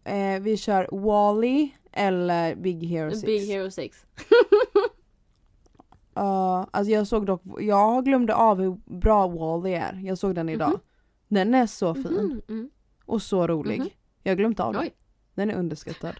[0.04, 3.24] Eh, vi kör Wall-E eller Big Hero 6.
[3.26, 4.06] Big Hero 6.
[6.16, 10.00] Ja, alltså jag såg dock, jag glömde av hur bra Wall-E är.
[10.04, 10.70] Jag såg den idag.
[10.70, 10.80] Mhm.
[11.28, 12.04] Den är så fin.
[12.04, 12.70] Mhm, mm.
[13.06, 13.80] Och så rolig.
[13.80, 13.90] Mhm.
[14.24, 14.82] Jag har glömt av den.
[14.82, 14.94] Oj.
[15.34, 16.16] Den är underskattad.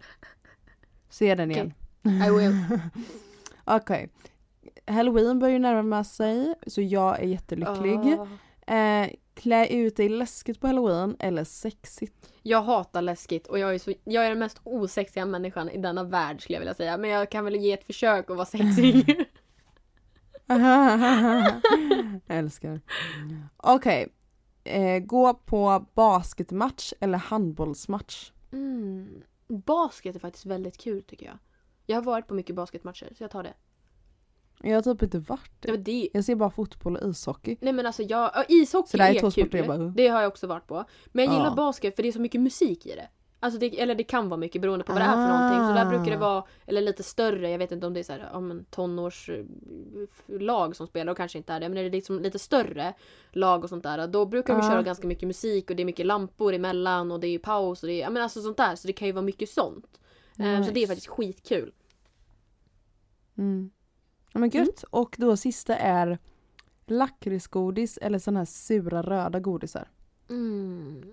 [1.10, 1.74] Se den igen.
[2.04, 2.56] I will.
[3.66, 4.10] Okej.
[4.88, 8.14] Halloween börjar ju närma sig så jag är jättelycklig.
[8.20, 8.28] Ah.
[8.68, 12.32] Eh, klä ut dig läskigt på halloween eller sexigt.
[12.42, 16.04] Jag hatar läskigt och jag är, så, jag är den mest osexiga människan i denna
[16.04, 16.98] värld skulle jag vilja säga.
[16.98, 19.26] Men jag kan väl ge ett försök att vara sexig.
[22.28, 22.82] Älskar.
[23.58, 24.08] Okej.
[24.64, 28.32] Eh, gå på basketmatch eller handbollsmatch.
[28.52, 29.24] mm.
[29.48, 31.38] Basket är faktiskt väldigt kul tycker jag.
[31.86, 33.54] Jag har varit på mycket basketmatcher så jag tar det.
[34.66, 37.58] Jag har typ inte varit Nej, men det Jag ser bara fotboll och ishockey.
[37.62, 39.48] Nej men alltså jag, ja, ishockey Så det är är kul.
[39.52, 39.92] jag bara, uh.
[39.94, 40.86] Det har jag också varit på.
[41.08, 41.56] Men jag gillar Ja.
[41.56, 43.08] basket för det är så mycket musik i det.
[43.40, 45.60] Alltså det, eller det kan vara mycket beroende på vad det är för någonting.
[45.60, 46.30] Så där brukar det Ah.
[46.34, 50.76] vara, eller lite större, jag vet inte om det är så här, om en tonårslag
[50.76, 51.70] som spelar och kanske inte är det.
[51.70, 52.94] Men är det liksom lite större
[53.32, 54.08] lag och sånt där.
[54.08, 54.72] Då brukar de Ja.
[54.72, 57.88] köra ganska mycket musik och det är mycket lampor emellan och det är paus och
[57.88, 58.76] det är, ja men alltså sånt där.
[58.76, 60.00] Så det kan ju vara mycket sånt.
[60.40, 60.88] Eh, Så det är Nice.
[60.88, 61.72] faktiskt skitkul.
[63.38, 63.70] Mm.
[64.34, 64.84] Ja men gött.
[64.90, 66.18] Och då sista är
[66.86, 69.90] lakritsgodis eller såna här sura röda godisar.
[70.30, 71.04] Mm.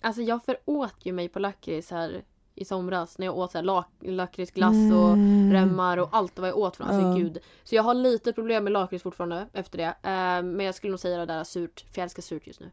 [0.00, 2.24] Alltså jag föråt ju mig på lakrits här
[2.54, 5.52] i somras när jag åt lak- lakritsglass och Mm.
[5.52, 6.88] remmar och allt vad jag åt från.
[6.88, 7.14] Alltså Ja.
[7.14, 7.38] gud.
[7.64, 9.84] Så jag har lite problem med lakrits fortfarande efter det.
[9.86, 11.80] Eh, men jag skulle nog säga det där surt.
[11.80, 12.70] För jag älskar surt just nu.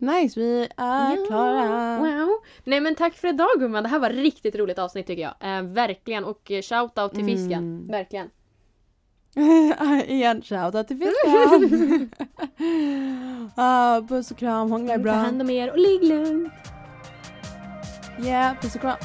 [0.00, 1.98] Nice, vi är Ja, klara.
[1.98, 2.28] Wow.
[2.64, 3.82] Nej men tack för idag gumman.
[3.82, 5.56] Det här var riktigt roligt avsnitt tycker jag.
[5.58, 6.24] Eh, verkligen.
[6.24, 7.52] Och eh, shoutout till fisken.
[7.58, 7.86] Mm.
[7.88, 8.30] Verkligen.
[10.06, 12.10] Igen, shoutout till fisken.
[13.56, 15.12] ah, puss och kram, hångla Ta bra.
[15.12, 16.52] hand om er och ligg lugnt.
[18.24, 18.96] Yeah, puss och kram.